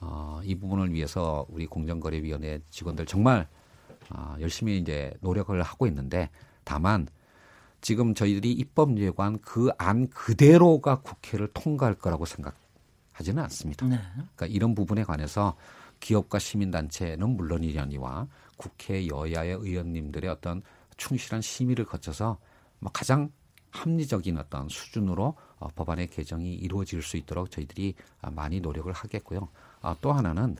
[0.00, 3.46] 어, 이 부분을 위해서 우리 공정거래위원회 직원들 정말
[4.08, 6.30] 어, 열심히 이제 노력을 하고 있는데
[6.64, 7.06] 다만
[7.82, 13.86] 지금 저희들이 입법예관 그안 그대로가 국회를 통과할 거라고 생각하지는 않습니다.
[13.86, 13.98] 네.
[14.14, 15.56] 그러니까 이런 부분에 관해서
[16.00, 20.62] 기업과 시민단체는 물론이려니와 국회 여야의 의원님들의 어떤
[20.96, 22.38] 충실한 심의를 거쳐서
[22.78, 23.30] 뭐 가장
[23.70, 27.94] 합리적인 어떤 수준으로 어, 법안의 개정이 이루어질 수 있도록 저희들이
[28.32, 29.48] 많이 노력을 하겠고요.
[29.80, 30.56] 아, 또 하나는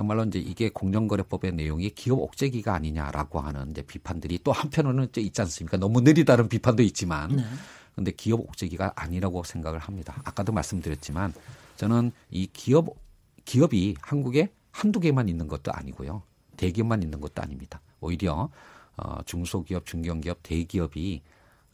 [0.00, 5.42] 정말로 이제 이게 공정거래법의 내용이 기업 옥죄기가 아니냐라고 하는 이제 비판들이 또 한편으로는 이제 있지
[5.42, 5.76] 않습니까?
[5.76, 7.44] 너무 느리다는 비판도 있지만, 네.
[7.94, 10.22] 근데 기업 옥죄기가 아니라고 생각을 합니다.
[10.24, 11.34] 아까도 말씀드렸지만
[11.76, 12.86] 저는 이 기업
[13.44, 16.22] 기업이 한국에 한두 개만 있는 것도 아니고요,
[16.56, 17.82] 대기업만 있는 것도 아닙니다.
[18.00, 18.48] 오히려
[18.96, 21.20] 어, 중소기업, 중견기업, 대기업이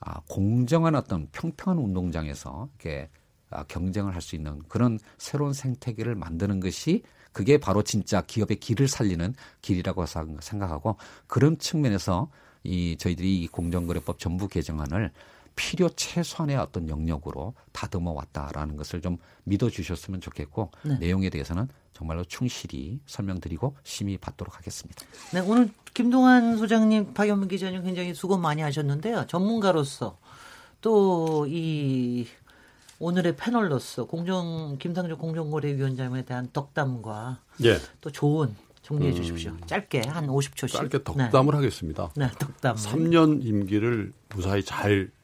[0.00, 3.25] 아, 공정한 어떤 평평한 운동장에서 이렇게 아,
[3.68, 9.34] 경쟁을 할 수 있는 그런 새로운 생태계를 만드는 것이 그게 바로 진짜 기업의 길을 살리는
[9.60, 10.04] 길이라고
[10.40, 12.30] 생각하고 그런 측면에서
[12.64, 15.12] 이 저희들이 이 공정거래법 전부 개정안을
[15.54, 20.98] 필요 최소한의 어떤 영역으로 다듬어 왔다라는 것을 좀 믿어 주셨으면 좋겠고 네.
[20.98, 25.04] 내용에 대해서는 정말로 충실히 설명드리고 심의 받도록 하겠습니다.
[25.32, 29.26] 네, 오늘 김동환 소장님, 박연민 기자님 굉장히 수고 많이 하셨는데요.
[29.28, 30.18] 전문가로서
[30.82, 32.26] 또 이
[32.98, 37.78] 오늘의 패널로서 공정 김상조 공정거래위원장에 대한 덕담과 예.
[38.00, 39.56] 또 좋은 정리해 음, 주십시오.
[39.66, 40.72] 짧게 한 50초씩.
[40.72, 41.56] 짧게 덕담을 네.
[41.56, 42.10] 하겠습니다.
[42.16, 42.76] 네, 덕담.
[42.76, 45.16] 3년 임기를 무사히 잘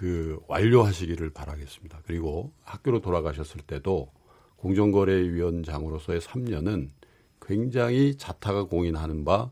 [0.00, 2.00] 그 완료하시기를 바라겠습니다.
[2.06, 4.10] 그리고 학교로 돌아가셨을 때도
[4.56, 6.88] 공정거래위원장으로서의 3년은
[7.42, 9.50] 굉장히 자타가 공인하는 바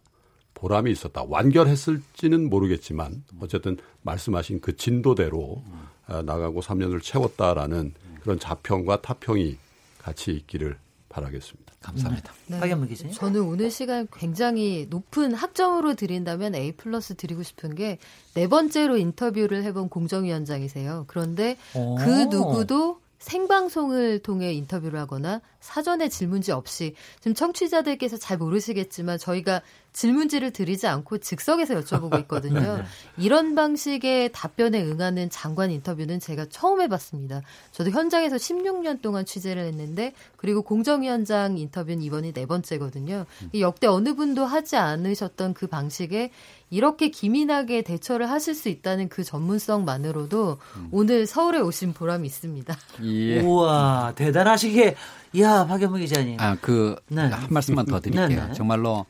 [0.55, 1.23] 보람이 있었다.
[1.29, 9.57] 완결했을지는 모르겠지만 어쨌든 말씀하신 그 진도대로 어, 나가고 3년을 채웠다라는 그런 자평과 타평이
[9.99, 10.77] 같이 있기를
[11.09, 11.73] 바라겠습니다.
[11.81, 12.33] 감사합니다.
[12.49, 12.59] 네.
[12.61, 17.99] 박연무 기자 저는 오늘 시간 굉장히 높은 학점으로 드린다면 A 플러스 드리고 싶은 게
[18.35, 21.05] 네 번째로 인터뷰를 해본 공정위원장이세요.
[21.09, 29.61] 그런데 그 누구도 생방송을 통해 인터뷰를 하거나 사전에 질문지 없이 지금 청취자들께서 잘 모르시겠지만 저희가
[29.93, 32.77] 질문지를 드리지 않고 즉석에서 여쭤보고 있거든요.
[32.79, 32.83] 네.
[33.17, 37.43] 이런 방식의 답변에 응하는 장관 인터뷰는 제가 처음 해봤습니다.
[37.73, 43.27] 저도 현장에서 16년 동안 취재를 했는데 그리고 공정위원장 인터뷰는 이번이 네 번째거든요.
[43.43, 43.51] 음.
[43.59, 46.31] 역대 어느 분도 하지 않으셨던 그 방식에
[46.71, 50.89] 이렇게 기민하게 대처를 하실 수 있다는 그 전문성만으로도 음.
[50.93, 52.77] 오늘 서울에 오신 보람이 있습니다.
[53.05, 53.41] 예.
[53.43, 54.95] 우와 대단하시게
[55.41, 56.37] 야 박영무 기자님.
[56.39, 57.31] 아그한 네.
[57.49, 58.29] 말씀만 더 드릴게요.
[58.29, 58.53] 네, 네.
[58.53, 59.07] 정말로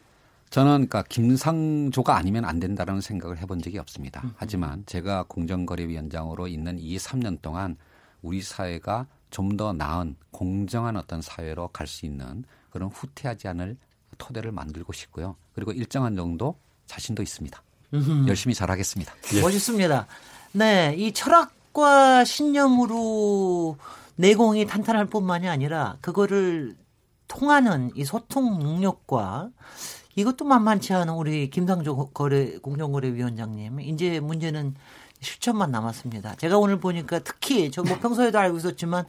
[0.51, 4.23] 저는 그러니까 김상조가 아니면 안 된다라는 생각을 해본 적이 없습니다.
[4.25, 4.33] 음.
[4.37, 7.77] 하지만 제가 공정거래위원장으로 있는 이 3년 동안
[8.23, 13.77] 우리 사회가 좀 더 나은 공정한 어떤 사회로 갈 수 있는 그런 후퇴하지 않을
[14.17, 15.37] 토대를 만들고 싶고요.
[15.55, 17.63] 그리고 일정한 정도 자신도 있습니다.
[17.95, 18.29] 음흠.
[18.29, 19.13] 열심히 잘하겠습니다.
[19.35, 19.41] 예.
[19.43, 20.07] 멋있습니다.
[20.53, 23.77] 네, 이 철학과 신념으로
[24.17, 26.75] 내공이 탄탄할 뿐만이 아니라 그거를
[27.29, 29.51] 통하는 이 소통 능력과
[30.19, 33.79] 이것도 만만치 않은 우리 김상조 거래 공정거래위원장님.
[33.81, 34.75] 이제 문제는
[35.21, 36.35] 실천만 남았습니다.
[36.37, 39.05] 제가 오늘 보니까 특히 저 뭐 평소에도 알고 있었지만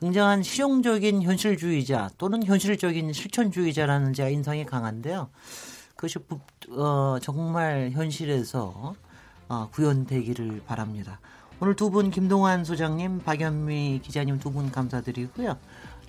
[0.00, 5.30] 굉장한 실용적인 현실주의자 또는 현실적인 실천주의자라는 제가 인상이 강한데요.
[5.96, 6.18] 그것이
[6.72, 8.94] 어, 정말 현실에서
[9.48, 11.20] 어, 구현되기를 바랍니다.
[11.62, 15.56] 오늘 두 분 김동환 소장님, 박연미 기자님 두 분 감사드리고요.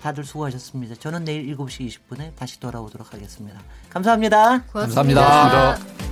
[0.02, 0.96] 다들 수고하셨습니다.
[0.96, 3.60] 저는 내일 7시 20분에 다시 돌아오도록 하겠습니다.
[3.88, 4.64] 감사합니다.
[4.64, 5.20] 고맙습니다.
[5.22, 6.11] 감사합니다.